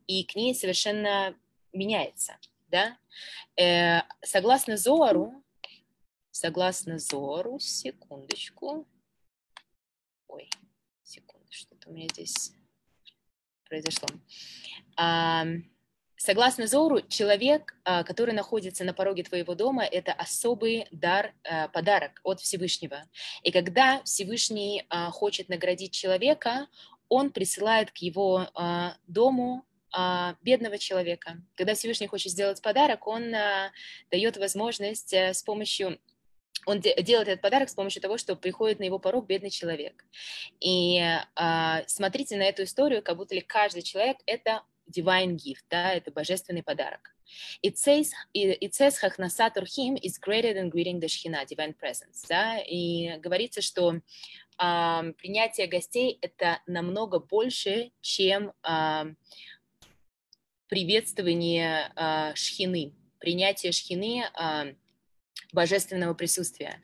и 0.06 0.24
к 0.24 0.34
ней 0.34 0.54
совершенно 0.54 1.36
меняется, 1.72 2.38
да. 2.68 2.96
Uh, 3.60 4.02
согласно 4.22 4.76
Зоару, 4.76 5.39
Согласно 6.30 6.98
Зору, 6.98 7.58
секундочку. 7.58 8.86
Ой, 10.28 10.48
секунду, 11.02 11.46
что-то 11.50 11.88
у 11.88 11.92
меня 11.92 12.06
здесь 12.08 12.52
произошло. 13.68 14.08
А, 14.96 15.44
согласно 16.16 16.68
Зору, 16.68 17.00
человек, 17.08 17.74
а, 17.84 18.04
который 18.04 18.32
находится 18.32 18.84
на 18.84 18.94
пороге 18.94 19.24
твоего 19.24 19.56
дома, 19.56 19.84
это 19.84 20.12
особый 20.12 20.86
дар, 20.92 21.34
а, 21.42 21.66
подарок 21.68 22.20
от 22.22 22.40
Всевышнего. 22.40 23.02
И 23.42 23.50
когда 23.50 24.00
Всевышний 24.04 24.86
хочет 25.10 25.48
наградить 25.48 25.92
человека, 25.92 26.68
он 27.08 27.32
присылает 27.32 27.90
к 27.90 27.96
его 27.96 28.46
дому 29.08 29.64
бедного 30.42 30.78
человека. 30.78 31.42
Когда 31.56 31.74
Всевышний 31.74 32.06
хочет 32.06 32.30
сделать 32.30 32.62
подарок, 32.62 33.08
он 33.08 33.32
дает 34.12 34.36
возможность 34.36 35.12
э, 35.12 35.34
с 35.34 35.42
помощью 35.42 35.98
он 36.66 36.80
делает 36.80 37.28
этот 37.28 37.40
подарок 37.40 37.68
с 37.68 37.74
помощью 37.74 38.02
того, 38.02 38.18
что 38.18 38.36
приходит 38.36 38.78
на 38.78 38.84
его 38.84 38.98
порог 38.98 39.26
бедный 39.26 39.50
человек. 39.50 40.04
И 40.60 40.98
э, 40.98 41.84
смотрите 41.86 42.36
на 42.36 42.42
эту 42.42 42.64
историю, 42.64 43.02
как 43.02 43.16
будто 43.16 43.34
ли 43.34 43.40
каждый 43.40 43.82
человек— 43.82 44.18
это 44.26 44.62
divine 44.90 45.36
gift, 45.36 45.64
да, 45.70 45.94
это 45.94 46.10
божественный 46.10 46.62
подарок. 46.62 47.14
It 47.62 47.76
says, 47.76 48.10
it 48.34 48.74
says 48.74 48.98
Хахнаса 48.98 49.50
Турхим 49.50 49.96
is 49.96 50.18
greater 50.18 50.52
than 50.52 50.68
greeting 50.68 50.98
the 51.00 51.06
Shekhinah, 51.06 51.46
divine 51.46 51.74
presence. 51.74 52.26
Да? 52.28 52.58
И 52.58 53.16
говорится, 53.18 53.62
что 53.62 53.94
э, 53.94 55.12
принятие 55.18 55.66
гостей— 55.66 56.18
это 56.22 56.60
намного 56.66 57.20
больше, 57.20 57.92
чем 58.00 58.52
э, 58.62 59.14
приветствование 60.68 61.92
э, 61.94 62.34
Шхины. 62.34 62.94
Принятие 63.18 63.72
Шхины 63.72 64.24
э, 64.24 64.74
божественного 65.52 66.14
присутствия. 66.14 66.80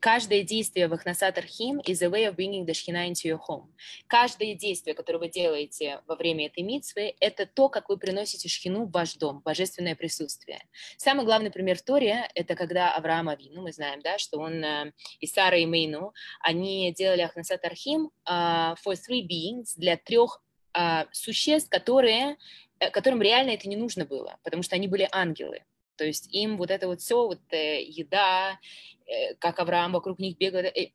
Каждое 0.00 0.42
действие 0.42 0.88
в 0.88 0.92
Ахнасат 0.92 1.38
Архим 1.38 1.80
is 1.80 2.02
a 2.02 2.08
way 2.08 2.24
of 2.28 2.36
bringing 2.36 2.66
the 2.66 2.72
Shekhinah 2.72 3.08
into 3.08 3.28
your 3.28 3.40
home. 3.48 3.72
Каждое 4.06 4.54
действие, 4.54 4.94
которое 4.94 5.18
вы 5.18 5.28
делаете 5.28 6.00
во 6.06 6.16
время 6.16 6.46
этой 6.46 6.62
митцвы, 6.62 7.14
это 7.20 7.46
то, 7.46 7.68
как 7.68 7.88
вы 7.88 7.96
приносите 7.96 8.48
Шхину 8.48 8.84
в 8.84 8.90
ваш 8.90 9.14
дом, 9.14 9.40
божественное 9.40 9.94
присутствие. 9.94 10.60
Самый 10.96 11.24
главный 11.24 11.50
пример 11.50 11.78
в 11.78 11.82
Торе– 11.82 12.28
это 12.34 12.54
когда 12.54 12.94
Авраам 12.94 13.28
Авину, 13.28 13.62
мы 13.62 13.72
знаем, 13.72 14.00
да, 14.02 14.18
что 14.18 14.38
он 14.38 14.64
э, 14.64 14.92
и 15.20 15.26
Сара, 15.26 15.56
и 15.56 15.66
Мейну, 15.66 16.12
они 16.40 16.92
делали 16.92 17.22
Ахнасат 17.22 17.64
Архим 17.64 18.10
uh, 18.28 18.74
for 18.84 18.94
three 18.94 19.26
beings, 19.26 19.74
для 19.76 19.96
трех 19.96 20.42
uh, 20.76 21.06
существ, 21.12 21.68
которые 21.70 22.36
э, 22.78 22.90
которым 22.90 23.22
реально 23.22 23.50
это 23.50 23.68
не 23.68 23.76
нужно 23.76 24.04
было, 24.04 24.38
потому 24.42 24.62
что 24.62 24.76
они 24.76 24.88
были 24.88 25.08
ангелы. 25.12 25.64
То 26.00 26.06
есть 26.06 26.32
им 26.32 26.56
вот 26.56 26.70
это 26.70 26.86
вот 26.86 27.02
все, 27.02 27.26
вот 27.26 27.42
э, 27.50 27.82
еда, 27.82 28.58
э, 29.06 29.34
как 29.34 29.58
Авраам 29.58 29.92
вокруг 29.92 30.18
них 30.18 30.38
бегал, 30.38 30.60
э, 30.60 30.92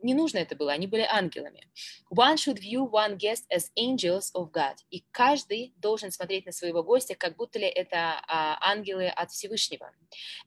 не 0.00 0.14
нужно 0.14 0.38
это 0.38 0.54
было, 0.54 0.70
они 0.70 0.86
были 0.86 1.02
ангелами. 1.02 1.66
One 2.08 2.36
should 2.36 2.60
view 2.60 2.88
one 2.88 3.16
guest 3.16 3.46
as 3.52 3.72
angels 3.76 4.30
of 4.32 4.52
God. 4.52 4.76
И 4.90 5.02
каждый 5.10 5.74
должен 5.78 6.12
смотреть 6.12 6.46
на 6.46 6.52
своего 6.52 6.84
гостя, 6.84 7.16
как 7.16 7.34
будто 7.34 7.58
ли 7.58 7.66
это 7.66 8.22
а, 8.28 8.56
ангелы 8.60 9.08
от 9.08 9.32
Всевышнего. 9.32 9.90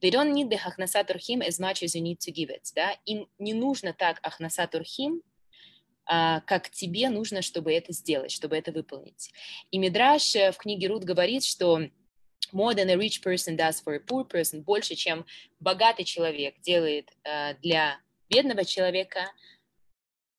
They 0.02 0.10
don't 0.10 0.32
need 0.32 0.48
the 0.48 0.58
hachnasat 0.58 1.10
him 1.18 1.42
as 1.42 1.60
much 1.60 1.84
as 1.84 1.94
you 1.94 2.02
need 2.02 2.20
to 2.20 2.32
give 2.32 2.50
it. 2.50 2.72
Да? 2.76 2.96
Им 3.04 3.28
не 3.40 3.54
нужно 3.54 3.92
так 3.92 4.20
ахнасат 4.24 4.74
хим, 4.86 5.22
а, 6.06 6.40
как 6.48 6.70
тебе 6.70 7.10
нужно, 7.10 7.42
чтобы 7.42 7.74
это 7.74 7.92
сделать, 7.92 8.32
чтобы 8.32 8.56
это 8.56 8.72
выполнить. 8.72 9.34
И 9.70 9.78
Мидраш 9.78 10.34
в 10.34 10.54
книге 10.54 10.88
Рут 10.88 11.04
говорит, 11.04 11.44
что 11.44 11.82
more 12.54 12.74
than 12.74 12.90
a 12.90 12.98
rich 12.98 13.22
person 13.22 13.56
does 13.56 13.80
for 13.80 13.96
a 13.96 14.00
poor 14.00 14.26
person, 14.26 14.62
больше, 14.64 14.96
чем 14.96 15.26
богатый 15.60 16.04
человек 16.04 16.60
делает 16.62 17.10
э, 17.24 17.56
для 17.62 18.00
бедного 18.30 18.66
человека, 18.66 19.32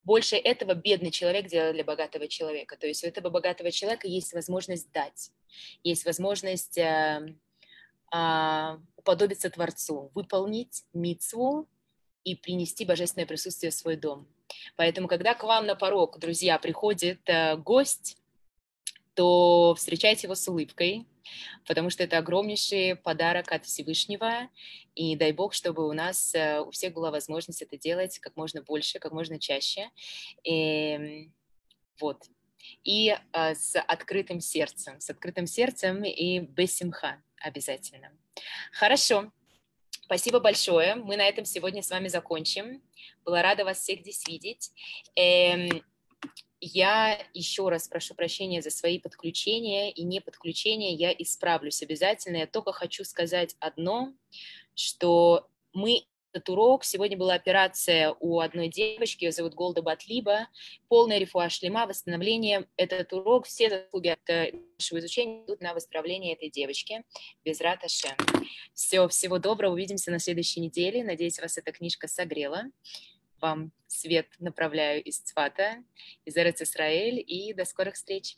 больше 0.03 0.37
этого 0.37 0.73
бедный 0.73 1.11
человек 1.11 1.47
делает 1.47 1.75
для 1.75 1.83
богатого 1.83 2.27
человека. 2.27 2.77
То 2.77 2.87
есть 2.87 3.03
у 3.03 3.07
этого 3.07 3.29
богатого 3.29 3.71
человека 3.71 4.07
есть 4.07 4.33
возможность 4.33 4.91
дать, 4.91 5.31
есть 5.83 6.05
возможность 6.05 6.77
э, 6.77 7.35
э, 8.13 8.77
уподобиться 8.95 9.49
Творцу, 9.49 10.11
выполнить 10.15 10.83
митцву 10.93 11.67
и 12.23 12.35
принести 12.35 12.85
божественное 12.85 13.27
присутствие 13.27 13.71
в 13.71 13.75
свой 13.75 13.95
дом. 13.95 14.27
Поэтому, 14.75 15.07
когда 15.07 15.35
к 15.35 15.43
вам 15.43 15.67
на 15.67 15.75
порог, 15.75 16.17
друзья, 16.19 16.57
приходит 16.57 17.19
э, 17.27 17.55
гость, 17.57 18.17
то 19.13 19.75
встречайте 19.75 20.27
его 20.27 20.35
с 20.35 20.47
улыбкой, 20.47 21.05
потому 21.65 21.89
что 21.89 22.03
это 22.03 22.17
огромнейший 22.17 22.95
подарок 22.95 23.51
от 23.51 23.65
Всевышнего, 23.65 24.49
и 24.95 25.15
дай 25.15 25.31
Бог, 25.31 25.53
чтобы 25.53 25.87
у 25.87 25.93
нас 25.93 26.33
э, 26.35 26.59
у 26.59 26.71
всех 26.71 26.93
была 26.93 27.11
возможность 27.11 27.61
это 27.61 27.77
делать 27.77 28.19
как 28.19 28.35
можно 28.35 28.61
больше, 28.61 28.99
как 28.99 29.11
можно 29.11 29.39
чаще. 29.39 29.89
И, 30.43 31.29
вот. 31.99 32.23
И 32.83 33.15
а, 33.31 33.55
с 33.55 33.79
открытым 33.79 34.41
сердцем, 34.41 34.99
с 34.99 35.09
открытым 35.09 35.47
сердцем 35.47 36.03
и 36.03 36.39
без 36.39 36.75
симха 36.75 37.21
обязательно. 37.39 38.11
Хорошо. 38.73 39.31
Спасибо 40.01 40.39
большое. 40.39 40.95
Мы 40.95 41.17
на 41.17 41.27
этом 41.27 41.45
сегодня 41.45 41.81
с 41.83 41.89
вами 41.89 42.07
закончим. 42.07 42.81
Была 43.23 43.41
рада 43.41 43.63
вас 43.63 43.79
всех 43.79 44.01
здесь 44.01 44.27
видеть. 44.27 44.71
Я 46.61 47.19
еще 47.33 47.69
раз 47.69 47.87
прошу 47.87 48.15
прощения 48.15 48.61
за 48.61 48.69
свои 48.69 48.99
подключения 48.99 49.91
и 49.91 50.03
не 50.03 50.19
подключения, 50.19 50.93
я 50.93 51.11
исправлюсь 51.11 51.81
обязательно. 51.81 52.37
Я 52.37 52.47
только 52.47 52.73
хочу 52.73 53.05
сказать 53.05 53.55
одно, 53.59 54.13
что 54.75 55.47
мы 55.73 56.03
этот 56.31 56.49
урок. 56.49 56.83
Сегодня 56.83 57.17
была 57.17 57.33
операция 57.33 58.15
у 58.19 58.39
одной 58.39 58.67
девочки, 58.67 59.23
ее 59.23 59.31
зовут 59.31 59.53
Голда 59.53 59.81
Батлиба, 59.81 60.47
полная 60.87 61.17
рефуа 61.17 61.49
шлема, 61.49 61.87
восстановление. 61.87 62.67
Этот 62.77 63.13
урок, 63.13 63.45
все 63.45 63.69
заслуги 63.69 64.09
от 64.09 64.29
э, 64.29 64.51
нашего 64.77 64.99
изучения 64.99 65.43
идут 65.45 65.61
на 65.61 65.73
восстановление 65.73 66.33
этой 66.33 66.49
девочки. 66.49 67.03
Без 67.43 67.61
раташем. 67.61 68.15
Все, 68.73 69.07
всего 69.07 69.39
доброго, 69.39 69.73
увидимся 69.73 70.11
на 70.11 70.19
следующей 70.19 70.59
неделе. 70.59 71.03
Надеюсь, 71.03 71.39
вас 71.39 71.57
эта 71.57 71.71
книжка 71.71 72.07
согрела 72.07 72.63
вам 73.41 73.71
свет 73.87 74.27
направляю 74.39 75.03
из 75.03 75.19
Цвата, 75.19 75.83
из 76.25 76.37
Эрец 76.37 76.61
Исраэль, 76.61 77.23
и 77.25 77.53
до 77.53 77.65
скорых 77.65 77.95
встреч! 77.95 78.37